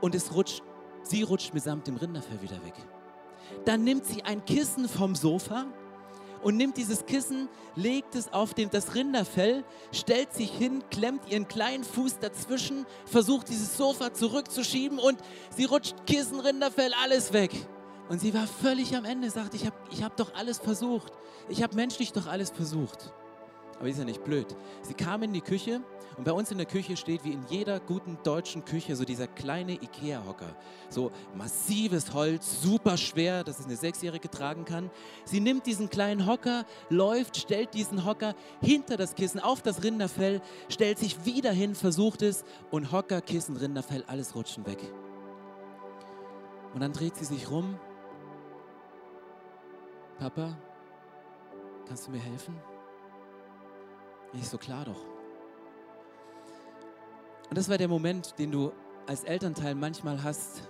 und 0.01 0.15
es 0.15 0.33
rutscht 0.33 0.63
Sie 1.09 1.23
rutscht 1.23 1.55
mitsamt 1.55 1.87
dem 1.87 1.97
Rinderfell 1.97 2.43
wieder 2.43 2.65
weg. 2.65 2.75
Dann 3.65 3.85
nimmt 3.85 4.05
sie 4.07 4.25
ein 4.25 4.45
Kissen 4.45 4.89
vom 4.89 5.15
Sofa 5.15 5.67
und 6.43 6.57
nimmt 6.57 6.77
dieses 6.77 7.07
Kissen, 7.07 7.49
legt 7.77 8.17
es 8.17 8.33
auf 8.33 8.55
den, 8.55 8.71
das 8.71 8.97
Rinderfell, 8.97 9.65
stellt 9.93 10.33
sich 10.33 10.51
hin, 10.51 10.83
klemmt 10.91 11.29
ihren 11.31 11.47
kleinen 11.47 11.85
Fuß 11.85 12.19
dazwischen, 12.19 12.87
versucht 13.05 13.49
dieses 13.49 13.77
Sofa 13.77 14.13
zurückzuschieben 14.13 14.99
und 14.99 15.19
sie 15.57 15.65
rutscht 15.65 15.95
Kissen, 16.07 16.41
Rinderfell, 16.41 16.93
alles 17.05 17.33
weg. 17.33 17.53
Und 18.09 18.21
sie 18.21 18.35
war 18.35 18.49
völlig 18.49 18.97
am 18.97 19.05
Ende, 19.05 19.31
sagt, 19.31 19.55
ich 19.55 19.65
habe 19.65 19.77
ich 19.91 20.03
hab 20.03 20.17
doch 20.17 20.35
alles 20.35 20.59
versucht. 20.59 21.13
Ich 21.49 21.63
habe 21.63 21.77
menschlich 21.77 22.13
doch 22.13 22.27
alles 22.27 22.51
versucht. 22.51 23.13
Aber 23.79 23.89
ist 23.89 23.99
ja 23.99 24.05
nicht 24.05 24.25
blöd. 24.25 24.47
Sie 24.83 24.95
kam 24.95 25.23
in 25.23 25.33
die 25.33 25.41
Küche 25.41 25.83
und 26.17 26.25
bei 26.25 26.33
uns 26.33 26.51
in 26.51 26.57
der 26.57 26.67
Küche 26.67 26.97
steht 26.97 27.25
wie 27.25 27.33
in 27.33 27.45
jeder 27.49 27.79
guten 27.79 28.19
deutschen 28.23 28.65
Küche 28.65 28.97
so 28.97 29.05
dieser 29.05 29.27
kleine 29.27 29.73
Ikea-Hocker. 29.73 30.57
So 30.89 31.13
massives 31.35 32.15
Holz, 32.15 32.63
super 32.63 32.97
schwer, 32.97 33.45
dass 33.45 33.59
es 33.59 33.67
eine 33.67 33.77
Sechsjährige 33.77 34.31
tragen 34.31 34.65
kann. 34.65 34.91
Sie 35.25 35.41
nimmt 35.41 35.67
diesen 35.67 35.91
kleinen 35.91 36.27
Hocker, 36.27 36.65
läuft, 36.89 37.37
stellt 37.37 37.75
diesen 37.75 38.07
Hocker 38.07 38.35
hinter 38.63 38.97
das 38.97 39.15
Kissen 39.15 39.41
auf 39.41 39.61
das 39.61 39.83
Rinderfell, 39.83 40.41
stellt 40.71 40.99
sich 40.99 41.27
wieder 41.27 41.53
hin, 41.53 41.75
versucht 41.75 42.23
es 42.23 42.45
und 42.71 42.93
Hocker, 42.93 43.21
Kissen, 43.21 43.57
Rinderfell, 43.57 44.03
alles 44.07 44.35
rutschen 44.35 44.65
weg. 44.65 44.79
Und 46.73 46.81
dann 46.81 46.95
dreht 46.95 47.17
sie 47.17 47.27
sich 47.27 47.51
rum. 47.51 47.79
Papa, 50.19 50.57
kannst 51.87 52.07
du 52.07 52.11
mir 52.11 52.21
helfen? 52.21 52.57
Ich 54.33 54.49
so, 54.49 54.57
klar 54.57 54.87
doch. 54.87 55.16
Und 57.49 57.59
das 57.59 57.69
war 57.69 57.79
der 57.79 57.89
Moment, 57.89 58.39
den 58.39 58.51
du 58.51 58.73
als 59.07 59.25
Elternteil 59.25 59.75
manchmal 59.75 60.23
hast. 60.23 60.69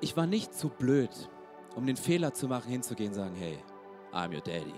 Ich 0.00 0.16
war 0.16 0.26
nicht 0.26 0.54
zu 0.54 0.68
blöd, 0.68 1.10
um 1.74 1.86
den 1.86 1.96
Fehler 1.96 2.32
zu 2.32 2.48
machen, 2.48 2.70
hinzugehen 2.70 3.10
und 3.10 3.14
sagen, 3.14 3.34
hey, 3.36 3.58
I'm 4.12 4.34
your 4.34 4.40
daddy. 4.40 4.74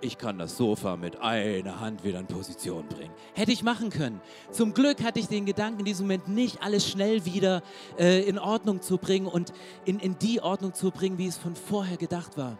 Ich 0.00 0.18
kann 0.18 0.38
das 0.38 0.56
Sofa 0.56 0.96
mit 0.96 1.20
einer 1.20 1.80
Hand 1.80 2.04
wieder 2.04 2.18
in 2.18 2.26
Position 2.26 2.86
bringen. 2.88 3.14
Hätte 3.32 3.52
ich 3.52 3.62
machen 3.62 3.90
können. 3.90 4.20
Zum 4.50 4.74
Glück 4.74 5.02
hatte 5.02 5.18
ich 5.18 5.28
den 5.28 5.46
Gedanken 5.46 5.80
in 5.80 5.84
diesem 5.86 6.06
Moment 6.06 6.28
nicht, 6.28 6.62
alles 6.62 6.88
schnell 6.88 7.24
wieder 7.24 7.62
äh, 7.98 8.22
in 8.22 8.38
Ordnung 8.38 8.82
zu 8.82 8.98
bringen 8.98 9.26
und 9.26 9.52
in, 9.84 9.98
in 9.98 10.18
die 10.18 10.40
Ordnung 10.42 10.74
zu 10.74 10.90
bringen, 10.90 11.16
wie 11.16 11.26
es 11.26 11.38
von 11.38 11.56
vorher 11.56 11.96
gedacht 11.96 12.36
war. 12.36 12.58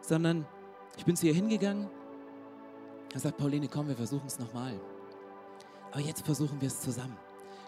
Sondern 0.00 0.46
ich 0.96 1.04
bin 1.04 1.16
zu 1.16 1.26
ihr 1.26 1.34
hingegangen 1.34 1.90
er 3.16 3.20
sagt, 3.20 3.38
Pauline, 3.38 3.66
komm, 3.66 3.88
wir 3.88 3.96
versuchen 3.96 4.26
es 4.26 4.38
nochmal. 4.38 4.78
Aber 5.96 6.04
jetzt 6.04 6.26
versuchen 6.26 6.60
wir 6.60 6.68
es 6.68 6.78
zusammen. 6.78 7.16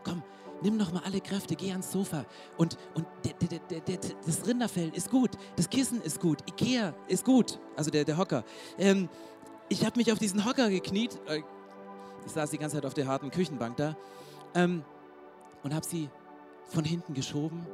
Komm, 0.05 0.23
nimm 0.61 0.77
noch 0.77 0.93
mal 0.93 1.01
alle 1.07 1.19
Kräfte, 1.19 1.57
geh 1.57 1.71
ans 1.71 1.91
Sofa. 1.91 2.27
Und, 2.59 2.77
und 2.93 3.07
der, 3.25 3.33
der, 3.49 3.81
der, 3.81 3.97
das 4.27 4.47
Rinderfell 4.47 4.91
ist 4.91 5.11
gut, 5.11 5.31
das 5.57 5.71
Kissen 5.71 6.03
ist 6.03 6.21
gut, 6.21 6.43
Ikea 6.47 6.93
ist 7.07 7.25
gut, 7.25 7.59
also 7.75 7.91
der, 7.91 8.05
der 8.05 8.19
Hocker. 8.19 8.45
Ähm, 8.77 9.09
ich 9.71 9.83
habe 9.83 9.97
mich 9.99 10.13
auf 10.13 10.19
diesen 10.19 10.45
Hocker 10.45 10.69
gekniet. 10.69 11.19
Äh, 11.27 11.41
ich 12.27 12.33
saß 12.33 12.51
die 12.51 12.59
ganze 12.59 12.77
Zeit 12.77 12.85
auf 12.85 12.93
der 12.93 13.07
harten 13.07 13.31
Küchenbank 13.31 13.79
da 13.79 13.97
ähm, 14.55 14.85
und 15.63 15.75
habe 15.75 15.87
sie 15.87 16.11
von 16.67 16.85
hinten 16.85 17.15
geschoben 17.15 17.67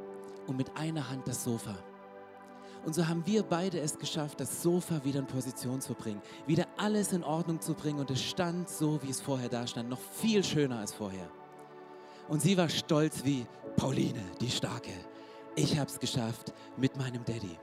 und 0.47 0.55
mit 0.55 0.77
einer 0.77 1.09
Hand 1.09 1.27
das 1.27 1.43
Sofa. 1.43 1.75
Und 2.85 2.93
so 2.93 3.07
haben 3.07 3.25
wir 3.25 3.41
beide 3.41 3.79
es 3.79 3.97
geschafft, 3.97 4.39
das 4.39 4.61
Sofa 4.61 5.03
wieder 5.03 5.19
in 5.19 5.25
Position 5.25 5.81
zu 5.81 5.95
bringen, 5.95 6.21
wieder 6.45 6.67
alles 6.77 7.13
in 7.13 7.23
Ordnung 7.23 7.59
zu 7.59 7.73
bringen. 7.73 7.99
Und 7.99 8.11
es 8.11 8.21
stand 8.21 8.69
so, 8.69 9.01
wie 9.01 9.09
es 9.09 9.19
vorher 9.19 9.49
da 9.49 9.65
stand, 9.65 9.89
noch 9.89 9.99
viel 9.99 10.43
schöner 10.43 10.79
als 10.79 10.93
vorher. 10.93 11.27
Und 12.27 12.41
sie 12.41 12.55
war 12.57 12.69
stolz 12.69 13.25
wie 13.25 13.47
Pauline, 13.75 14.23
die 14.39 14.51
Starke. 14.51 14.91
Ich 15.55 15.79
habe 15.79 15.89
es 15.89 15.99
geschafft 15.99 16.53
mit 16.77 16.95
meinem 16.95 17.25
Daddy. 17.25 17.57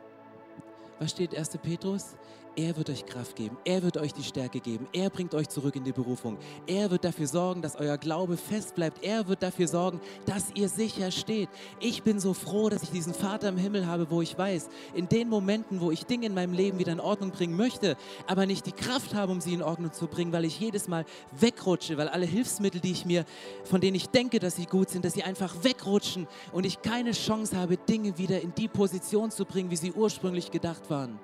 Was 0.99 1.13
steht 1.13 1.37
1. 1.37 1.51
Petrus? 1.59 2.17
Er 2.55 2.77
wird 2.77 2.91
euch 2.91 3.07
Kraft 3.07 3.35
geben. 3.37 3.57
Er 3.65 3.83
wird 3.83 3.97
euch 3.97 4.13
die 4.13 4.23
Stärke 4.23 4.61
geben. 4.61 4.87
Er 4.93 5.09
bringt 5.09 5.35
euch 5.35 5.49
zurück 5.49 5.75
in 5.75 5.85
die 5.85 5.93
Berufung. 5.93 6.37
Er 6.67 6.91
wird 6.91 7.03
dafür 7.03 7.27
sorgen, 7.27 7.63
dass 7.63 7.77
euer 7.77 7.97
Glaube 7.97 8.37
fest 8.37 8.75
bleibt. 8.75 9.03
Er 9.03 9.27
wird 9.27 9.43
dafür 9.43 9.67
sorgen, 9.67 10.03
dass 10.27 10.51
ihr 10.55 10.69
sicher 10.69 11.11
steht. 11.11 11.49
Ich 11.81 12.03
bin 12.03 12.21
so 12.21 12.35
froh, 12.35 12.69
dass 12.69 12.83
ich 12.83 12.91
diesen 12.91 13.15
Vater 13.15 13.49
im 13.49 13.57
Himmel 13.57 13.87
habe, 13.87 14.11
wo 14.11 14.21
ich 14.21 14.37
weiß, 14.37 14.69
in 14.93 15.09
den 15.09 15.31
Momenten, 15.31 15.81
wo 15.81 15.91
ich 15.91 16.05
Dinge 16.05 16.27
in 16.27 16.35
meinem 16.35 16.53
Leben 16.53 16.79
wieder 16.79 16.93
in 16.93 17.01
Ordnung 17.01 17.31
bringen 17.31 17.57
möchte, 17.57 17.97
aber 18.27 18.45
nicht 18.45 18.67
die 18.67 18.73
Kraft 18.73 19.15
habe, 19.15 19.33
um 19.33 19.41
sie 19.41 19.55
in 19.55 19.63
Ordnung 19.63 19.95
zu 19.95 20.07
bringen, 20.07 20.33
weil 20.33 20.45
ich 20.45 20.61
jedes 20.61 20.89
Mal 20.89 21.07
wegrutsche, 21.31 21.97
weil 21.97 22.09
alle 22.09 22.27
Hilfsmittel, 22.27 22.83
die 22.83 22.93
ich 22.93 23.07
mir, 23.07 23.25
von 23.65 23.81
denen 23.81 23.97
ich 23.97 24.11
denke, 24.11 24.39
dass 24.41 24.57
sie 24.57 24.67
gut 24.67 24.91
sind, 24.91 25.07
dass 25.07 25.15
sie 25.15 25.23
einfach 25.23 25.65
wegrutschen 25.65 26.29
und 26.53 26.67
ich 26.67 26.83
keine 26.83 27.13
Chance 27.13 27.57
habe, 27.57 27.79
Dinge 27.79 28.19
wieder 28.19 28.43
in 28.43 28.55
die 28.55 28.69
Position 28.69 29.31
zu 29.31 29.47
bringen, 29.47 29.71
wie 29.71 29.77
sie 29.77 29.93
ursprünglich 29.93 30.51
gedacht 30.51 30.91
waren 30.91 31.19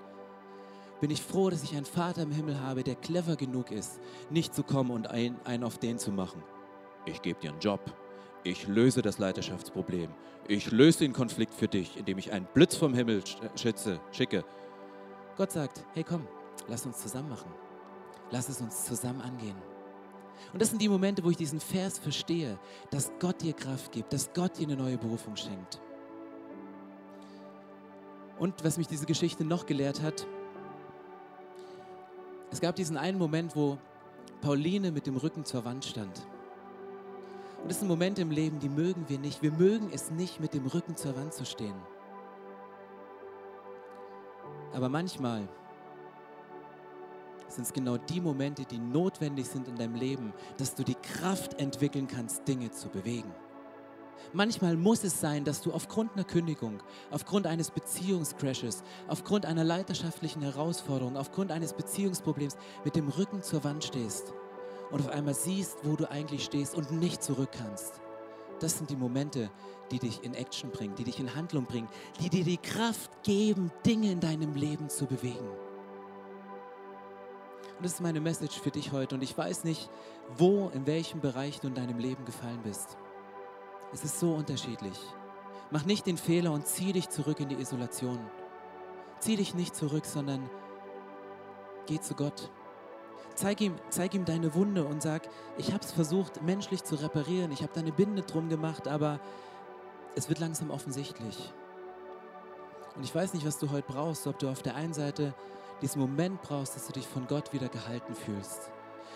bin 1.00 1.10
ich 1.10 1.22
froh, 1.22 1.50
dass 1.50 1.62
ich 1.62 1.76
einen 1.76 1.84
Vater 1.84 2.22
im 2.22 2.32
Himmel 2.32 2.60
habe, 2.60 2.82
der 2.82 2.96
clever 2.96 3.36
genug 3.36 3.70
ist, 3.70 4.00
nicht 4.30 4.54
zu 4.54 4.62
kommen 4.62 4.90
und 4.90 5.08
einen, 5.08 5.38
einen 5.44 5.64
auf 5.64 5.78
den 5.78 5.98
zu 5.98 6.10
machen. 6.10 6.42
Ich 7.06 7.22
gebe 7.22 7.40
dir 7.40 7.50
einen 7.50 7.60
Job. 7.60 7.80
Ich 8.44 8.66
löse 8.66 9.02
das 9.02 9.18
Leiterschaftsproblem. 9.18 10.10
Ich 10.46 10.70
löse 10.70 11.00
den 11.00 11.12
Konflikt 11.12 11.54
für 11.54 11.68
dich, 11.68 11.96
indem 11.96 12.18
ich 12.18 12.32
einen 12.32 12.46
Blitz 12.54 12.76
vom 12.76 12.94
Himmel 12.94 13.22
schütze, 13.54 14.00
schicke. 14.12 14.44
Gott 15.36 15.52
sagt, 15.52 15.84
hey 15.94 16.04
komm, 16.04 16.26
lass 16.68 16.86
uns 16.86 16.98
zusammen 16.98 17.28
machen. 17.28 17.50
Lass 18.30 18.48
es 18.48 18.60
uns 18.60 18.84
zusammen 18.84 19.20
angehen. 19.20 19.56
Und 20.52 20.62
das 20.62 20.70
sind 20.70 20.80
die 20.80 20.88
Momente, 20.88 21.24
wo 21.24 21.30
ich 21.30 21.36
diesen 21.36 21.60
Vers 21.60 21.98
verstehe, 21.98 22.58
dass 22.90 23.10
Gott 23.18 23.42
dir 23.42 23.52
Kraft 23.52 23.92
gibt, 23.92 24.12
dass 24.12 24.32
Gott 24.32 24.58
dir 24.58 24.66
eine 24.66 24.76
neue 24.76 24.98
Berufung 24.98 25.36
schenkt. 25.36 25.80
Und 28.38 28.64
was 28.64 28.78
mich 28.78 28.86
diese 28.86 29.06
Geschichte 29.06 29.44
noch 29.44 29.66
gelehrt 29.66 30.00
hat, 30.00 30.26
es 32.50 32.60
gab 32.60 32.76
diesen 32.76 32.96
einen 32.96 33.18
Moment, 33.18 33.54
wo 33.54 33.78
Pauline 34.40 34.90
mit 34.90 35.06
dem 35.06 35.16
Rücken 35.16 35.44
zur 35.44 35.64
Wand 35.64 35.84
stand. 35.84 36.26
Und 37.62 37.70
das 37.70 37.80
sind 37.80 37.88
Momente 37.88 38.22
im 38.22 38.30
Leben, 38.30 38.60
die 38.60 38.68
mögen 38.68 39.04
wir 39.08 39.18
nicht. 39.18 39.42
Wir 39.42 39.52
mögen 39.52 39.90
es 39.92 40.10
nicht, 40.10 40.40
mit 40.40 40.54
dem 40.54 40.66
Rücken 40.66 40.96
zur 40.96 41.16
Wand 41.16 41.34
zu 41.34 41.44
stehen. 41.44 41.74
Aber 44.72 44.88
manchmal 44.88 45.48
sind 47.48 47.64
es 47.64 47.72
genau 47.72 47.96
die 47.96 48.20
Momente, 48.20 48.64
die 48.64 48.78
notwendig 48.78 49.48
sind 49.48 49.66
in 49.68 49.76
deinem 49.76 49.94
Leben, 49.94 50.32
dass 50.58 50.74
du 50.74 50.84
die 50.84 50.94
Kraft 50.94 51.58
entwickeln 51.60 52.06
kannst, 52.06 52.46
Dinge 52.46 52.70
zu 52.70 52.88
bewegen. 52.88 53.32
Manchmal 54.32 54.76
muss 54.76 55.04
es 55.04 55.20
sein, 55.20 55.44
dass 55.44 55.60
du 55.62 55.72
aufgrund 55.72 56.14
einer 56.14 56.24
Kündigung, 56.24 56.82
aufgrund 57.10 57.46
eines 57.46 57.70
Beziehungscrashes, 57.70 58.82
aufgrund 59.06 59.46
einer 59.46 59.64
leiterschaftlichen 59.64 60.42
Herausforderung, 60.42 61.16
aufgrund 61.16 61.50
eines 61.50 61.72
Beziehungsproblems 61.72 62.56
mit 62.84 62.96
dem 62.96 63.08
Rücken 63.08 63.42
zur 63.42 63.64
Wand 63.64 63.84
stehst 63.84 64.32
und 64.90 65.00
auf 65.00 65.08
einmal 65.08 65.34
siehst, 65.34 65.78
wo 65.84 65.96
du 65.96 66.10
eigentlich 66.10 66.44
stehst 66.44 66.74
und 66.74 66.92
nicht 66.92 67.22
zurück 67.22 67.50
kannst. 67.52 68.00
Das 68.60 68.76
sind 68.76 68.90
die 68.90 68.96
Momente, 68.96 69.50
die 69.90 69.98
dich 69.98 70.22
in 70.24 70.34
Action 70.34 70.70
bringen, 70.70 70.94
die 70.96 71.04
dich 71.04 71.20
in 71.20 71.34
Handlung 71.34 71.64
bringen, 71.64 71.88
die 72.20 72.28
dir 72.28 72.44
die 72.44 72.56
Kraft 72.56 73.10
geben, 73.22 73.70
Dinge 73.86 74.10
in 74.10 74.20
deinem 74.20 74.54
Leben 74.54 74.88
zu 74.88 75.06
bewegen. 75.06 75.48
Und 77.78 77.84
das 77.84 77.94
ist 77.94 78.00
meine 78.00 78.20
Message 78.20 78.58
für 78.58 78.72
dich 78.72 78.90
heute. 78.90 79.14
Und 79.14 79.22
ich 79.22 79.38
weiß 79.38 79.62
nicht, 79.62 79.88
wo, 80.36 80.68
in 80.74 80.86
welchem 80.86 81.20
Bereich 81.20 81.60
du 81.60 81.68
in 81.68 81.74
deinem 81.74 81.98
Leben 81.98 82.24
gefallen 82.24 82.58
bist. 82.64 82.96
Es 83.92 84.04
ist 84.04 84.20
so 84.20 84.34
unterschiedlich. 84.34 84.98
Mach 85.70 85.84
nicht 85.84 86.06
den 86.06 86.18
Fehler 86.18 86.52
und 86.52 86.66
zieh 86.66 86.92
dich 86.92 87.08
zurück 87.08 87.40
in 87.40 87.48
die 87.48 87.56
Isolation. 87.56 88.18
Zieh 89.18 89.36
dich 89.36 89.54
nicht 89.54 89.74
zurück, 89.74 90.04
sondern 90.04 90.48
geh 91.86 92.00
zu 92.00 92.14
Gott. 92.14 92.50
Zeig 93.34 93.60
ihm, 93.60 93.76
zeig 93.88 94.14
ihm 94.14 94.24
deine 94.24 94.54
Wunde 94.54 94.84
und 94.84 95.02
sag, 95.02 95.28
ich 95.56 95.72
habe 95.72 95.84
es 95.84 95.92
versucht, 95.92 96.42
menschlich 96.42 96.84
zu 96.84 96.96
reparieren. 96.96 97.52
Ich 97.52 97.62
habe 97.62 97.72
deine 97.72 97.92
Binde 97.92 98.22
drum 98.22 98.48
gemacht, 98.48 98.88
aber 98.88 99.20
es 100.16 100.28
wird 100.28 100.38
langsam 100.38 100.70
offensichtlich. 100.70 101.52
Und 102.96 103.04
ich 103.04 103.14
weiß 103.14 103.32
nicht, 103.34 103.46
was 103.46 103.58
du 103.58 103.70
heute 103.70 103.86
brauchst, 103.86 104.26
ob 104.26 104.38
du 104.38 104.48
auf 104.48 104.62
der 104.62 104.74
einen 104.74 104.92
Seite 104.92 105.34
diesen 105.82 106.00
Moment 106.00 106.42
brauchst, 106.42 106.74
dass 106.74 106.86
du 106.86 106.92
dich 106.92 107.06
von 107.06 107.26
Gott 107.26 107.52
wieder 107.52 107.68
gehalten 107.68 108.14
fühlst 108.14 108.72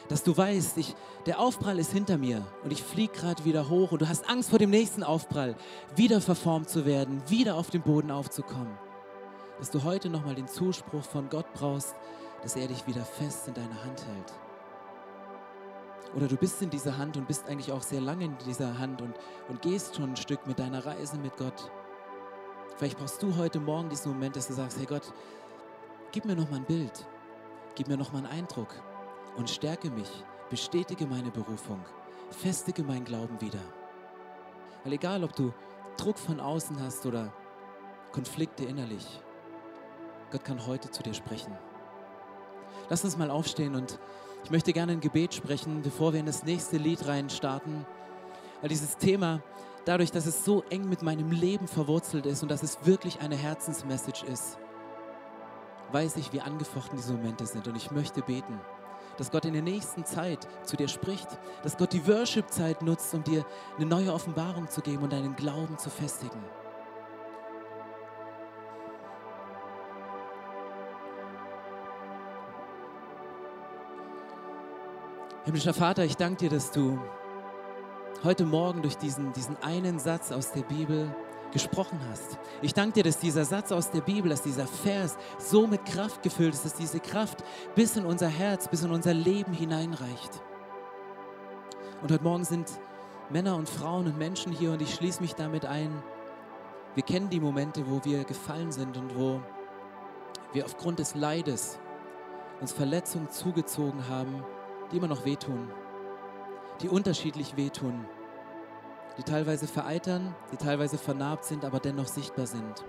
dass 0.09 0.23
du 0.23 0.37
weißt, 0.37 0.79
ich, 0.79 0.95
der 1.27 1.39
Aufprall 1.39 1.79
ist 1.79 1.93
hinter 1.93 2.19
mir 2.19 2.47
und 2.65 2.73
ich 2.73 2.83
fliege 2.83 3.13
gerade 3.13 3.45
wieder 3.45 3.69
hoch 3.69 3.93
und 3.93 4.03
du 4.03 4.09
hast 4.09 4.29
Angst 4.29 4.51
vor 4.51 4.59
dem 4.59 4.71
nächsten 4.71 5.03
Aufprall, 5.03 5.57
wieder 5.97 6.21
verformt 6.21 6.69
zu 6.69 6.85
werden, 6.85 7.23
wieder 7.29 7.57
auf 7.57 7.71
den 7.71 7.83
Boden 7.83 8.11
aufzukommen. 8.11 8.77
Dass 9.59 9.71
du 9.71 9.85
heute 9.85 10.11
nochmal 10.11 10.35
den 10.35 10.49
Zuspruch 10.49 11.05
von 11.05 11.29
Gott 11.29 11.47
brauchst, 11.55 11.95
dass 12.43 12.57
er 12.57 12.67
dich 12.67 12.87
wieder 12.87 13.05
fest 13.05 13.49
in 13.49 13.55
deiner 13.55 13.85
Hand 13.85 14.05
hält. 14.07 14.33
Oder 16.15 16.29
du 16.29 16.37
bist 16.37 16.61
in 16.61 16.69
dieser 16.69 16.99
Hand 16.99 17.17
und 17.17 17.27
bist 17.27 17.49
eigentlich 17.49 17.73
auch 17.73 17.83
sehr 17.83 18.01
lange 18.01 18.25
in 18.25 18.37
dieser 18.45 18.79
Hand 18.79 19.01
und, 19.01 19.15
und 19.49 19.63
gehst 19.63 19.97
schon 19.97 20.11
ein 20.11 20.17
Stück 20.17 20.47
mit 20.47 20.59
deiner 20.59 20.85
Reise 20.85 21.17
mit 21.17 21.37
Gott. 21.37 21.71
Vielleicht 22.77 22.99
brauchst 22.99 23.23
du 23.23 23.37
heute 23.37 23.61
Morgen 23.61 23.89
diesen 23.89 24.13
Moment, 24.13 24.37
dass 24.37 24.49
du 24.49 24.53
sagst, 24.53 24.79
hey 24.79 24.87
Gott, 24.87 25.13
gib 26.11 26.25
mir 26.25 26.35
nochmal 26.35 26.61
ein 26.61 26.67
Bild, 26.67 27.07
gib 27.77 27.89
mir 27.89 27.97
nochmal 27.97 28.27
einen 28.27 28.41
Eindruck 28.41 28.75
und 29.37 29.51
stärke 29.51 29.91
mich, 29.91 30.11
bestätige 30.51 31.07
meine 31.07 31.31
Berufung, 31.31 31.81
festige 32.31 32.83
meinen 32.83 33.05
Glauben 33.05 33.41
wieder. 33.41 33.61
Weil 34.85 34.95
egal, 34.95 35.25
ob 35.25 35.35
du 35.35 35.53
Druck 35.97 36.19
von 36.19 36.41
außen 36.41 36.81
hast 36.83 37.07
oder 37.07 37.33
Konflikte 38.13 38.65
innerlich, 38.65 39.21
Gott 40.31 40.45
kann 40.45 40.67
heute 40.67 40.91
zu 40.91 41.03
dir 41.03 41.15
sprechen. 41.15 41.57
Lass 42.89 43.05
uns 43.05 43.17
mal 43.17 43.31
aufstehen 43.31 43.75
und 43.75 43.99
ich 44.45 44.51
möchte 44.51 44.73
gerne 44.73 44.93
ein 44.93 45.01
Gebet 45.01 45.35
sprechen, 45.35 45.83
bevor 45.83 46.13
wir 46.13 46.21
in 46.21 46.27
das 46.27 46.43
nächste 46.43 46.77
Lied 46.77 47.07
rein 47.07 47.31
starten, 47.31 47.87
weil 48.61 48.69
dieses 48.69 48.97
Thema, 48.97 49.43
dadurch, 49.85 50.11
dass 50.11 50.27
es 50.27 50.45
so 50.45 50.63
eng 50.71 50.89
mit 50.89 51.03
meinem 51.03 51.31
Leben 51.31 51.69
verwurzelt 51.69 52.27
ist 52.27 52.43
und 52.43 52.51
dass 52.51 52.63
es 52.63 52.85
wirklich 52.85 53.21
eine 53.21 53.37
Herzensmessage 53.37 54.25
ist, 54.27 54.59
weiß 55.93 56.17
ich, 56.17 56.33
wie 56.33 56.41
angefochten 56.41 56.97
diese 56.97 57.13
Momente 57.13 57.47
sind 57.47 57.69
und 57.69 57.77
ich 57.77 57.91
möchte 57.91 58.23
beten, 58.23 58.61
dass 59.17 59.31
Gott 59.31 59.45
in 59.45 59.53
der 59.53 59.63
nächsten 59.63 60.05
Zeit 60.05 60.47
zu 60.65 60.77
dir 60.77 60.89
spricht, 60.89 61.29
dass 61.63 61.77
Gott 61.77 61.93
die 61.93 62.07
Worship-Zeit 62.07 62.83
nutzt, 62.83 63.15
um 63.15 63.25
dir 63.25 63.45
eine 63.77 63.87
neue 63.87 64.13
Offenbarung 64.13 64.69
zu 64.69 64.81
geben 64.81 65.03
und 65.03 65.13
deinen 65.13 65.37
Glauben 65.37 65.79
zu 65.79 65.91
festigen. 65.91 66.43
Himmlischer 75.45 75.75
Vater, 75.75 76.05
ich 76.05 76.17
danke 76.17 76.37
dir, 76.37 76.51
dass 76.51 76.71
du 76.71 77.01
heute 78.23 78.45
Morgen 78.45 78.83
durch 78.83 78.97
diesen, 78.97 79.33
diesen 79.33 79.57
einen 79.63 79.99
Satz 79.99 80.31
aus 80.31 80.53
der 80.53 80.63
Bibel 80.63 81.13
gesprochen 81.53 82.01
hast. 82.11 82.39
Ich 82.63 82.75
danke 82.75 82.95
dir, 82.95 83.05
dass 83.05 83.19
dieser 83.19 83.45
Satz 83.45 83.71
aus 83.73 83.91
der 83.91 84.01
Bibel, 84.01 84.31
dass 84.31 84.43
dieser 84.43 84.67
Vers 84.67 85.17
so 85.39 85.67
mit 85.67 85.85
Kraft 85.85 86.23
gefüllt 86.23 86.55
ist, 86.55 86.65
dass 86.65 86.75
diese 86.75 87.01
Kraft 87.01 87.45
bis 87.75 87.97
in 87.97 88.05
unser 88.05 88.29
Herz, 88.29 88.69
bis 88.69 88.83
in 88.83 88.91
unser 88.91 89.15
Leben 89.15 89.53
hineinreicht. 89.53 90.43
Und 92.03 92.11
heute 92.11 92.25
Morgen 92.25 92.45
sind 92.45 92.69
Männer 93.31 93.57
und 93.57 93.69
Frauen 93.69 94.07
und 94.07 94.19
Menschen 94.19 94.53
hier 94.53 94.73
und 94.73 94.83
ich 94.83 94.95
schließe 94.95 95.21
mich 95.21 95.35
damit 95.35 95.65
ein. 95.65 96.03
Wir 96.95 97.03
kennen 97.03 97.31
die 97.31 97.41
Momente, 97.41 97.89
wo 97.89 98.05
wir 98.05 98.25
gefallen 98.25 98.73
sind 98.73 98.97
und 98.97 99.17
wo 99.17 99.41
wir 100.53 100.65
aufgrund 100.65 100.99
des 100.99 101.15
Leides 101.15 101.79
uns 102.61 102.73
Verletzungen 102.73 103.31
zugezogen 103.31 104.09
haben, 104.09 104.45
die 104.91 104.97
immer 104.97 105.09
noch 105.09 105.25
wehtun, 105.25 105.71
die 106.81 106.89
unterschiedlich 106.89 107.57
wehtun, 107.57 108.05
die 109.19 109.23
teilweise 109.23 109.67
vereitern, 109.67 110.35
die 110.53 110.57
teilweise 110.57 110.99
vernarbt 110.99 111.45
sind, 111.45 111.65
aber 111.65 111.81
dennoch 111.81 112.07
sichtbar 112.07 112.47
sind. 112.47 112.85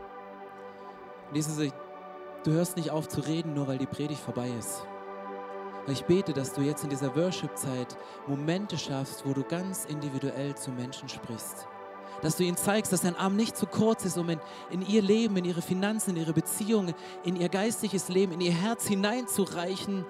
Und 1.30 1.36
Jesus, 1.36 1.72
du 2.44 2.52
hörst 2.52 2.78
nicht 2.78 2.92
auf 2.92 3.08
zu 3.08 3.22
reden, 3.22 3.54
nur 3.54 3.68
weil 3.68 3.78
die 3.78 3.86
Predigt 3.86 4.22
vorbei 4.22 4.50
ist. 4.58 4.86
Ich 5.88 6.06
bete, 6.06 6.32
dass 6.32 6.54
du 6.54 6.62
jetzt 6.62 6.84
in 6.84 6.90
dieser 6.90 7.16
Worship-Zeit 7.16 7.98
Momente 8.28 8.78
schaffst, 8.78 9.26
wo 9.26 9.34
du 9.34 9.44
ganz 9.44 9.86
individuell 9.86 10.56
zu 10.56 10.72
Menschen 10.72 11.10
sprichst. 11.10 11.68
Dass 12.22 12.38
du 12.38 12.44
ihnen 12.44 12.56
zeigst, 12.56 12.94
dass 12.94 13.02
dein 13.02 13.18
Arm 13.18 13.36
nicht 13.36 13.58
zu 13.58 13.66
kurz 13.66 14.06
ist, 14.06 14.18
um 14.18 14.30
in, 14.30 14.40
in 14.70 14.82
ihr 14.82 15.02
Leben, 15.02 15.36
in 15.36 15.44
ihre 15.44 15.62
Finanzen, 15.62 16.12
in 16.12 16.18
ihre 16.18 16.32
Beziehungen, 16.32 16.94
in 17.26 17.36
ihr 17.36 17.50
geistliches 17.50 18.08
Leben, 18.08 18.32
in 18.32 18.42
ihr 18.42 18.54
Herz 18.54 18.88
hineinzureichen 18.88 20.06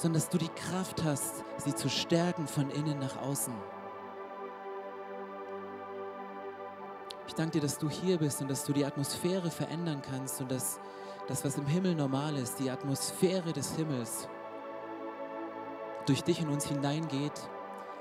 sondern 0.00 0.20
dass 0.20 0.30
du 0.30 0.38
die 0.38 0.48
Kraft 0.48 1.04
hast, 1.04 1.44
sie 1.58 1.74
zu 1.74 1.88
stärken 1.88 2.46
von 2.46 2.70
innen 2.70 2.98
nach 2.98 3.20
außen. 3.20 3.52
Ich 7.30 7.36
danke 7.36 7.52
dir, 7.52 7.60
dass 7.60 7.78
du 7.78 7.88
hier 7.88 8.18
bist 8.18 8.42
und 8.42 8.50
dass 8.50 8.64
du 8.64 8.72
die 8.72 8.84
Atmosphäre 8.84 9.52
verändern 9.52 10.02
kannst 10.02 10.40
und 10.40 10.50
dass 10.50 10.80
das, 11.28 11.44
was 11.44 11.56
im 11.58 11.66
Himmel 11.68 11.94
normal 11.94 12.36
ist, 12.36 12.58
die 12.58 12.68
Atmosphäre 12.68 13.52
des 13.52 13.76
Himmels, 13.76 14.28
durch 16.06 16.24
dich 16.24 16.40
in 16.40 16.48
uns 16.48 16.66
hineingeht 16.66 17.40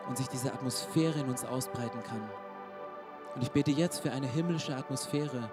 und 0.08 0.18
sich 0.18 0.28
diese 0.30 0.52
Atmosphäre 0.52 1.20
in 1.20 1.30
uns 1.30 1.46
ausbreiten 1.46 2.02
kann. 2.02 2.28
Und 3.36 3.44
ich 3.44 3.52
bete 3.52 3.70
jetzt 3.70 4.00
für 4.00 4.12
eine 4.12 4.26
himmlische 4.26 4.76
Atmosphäre, 4.76 5.52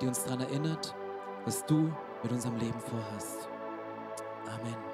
die 0.00 0.06
uns 0.06 0.24
daran 0.24 0.40
erinnert, 0.40 0.94
was 1.44 1.66
du 1.66 1.92
mit 2.22 2.32
unserem 2.32 2.56
Leben 2.56 2.80
vorhast. 2.80 3.46
Amen. 4.46 4.93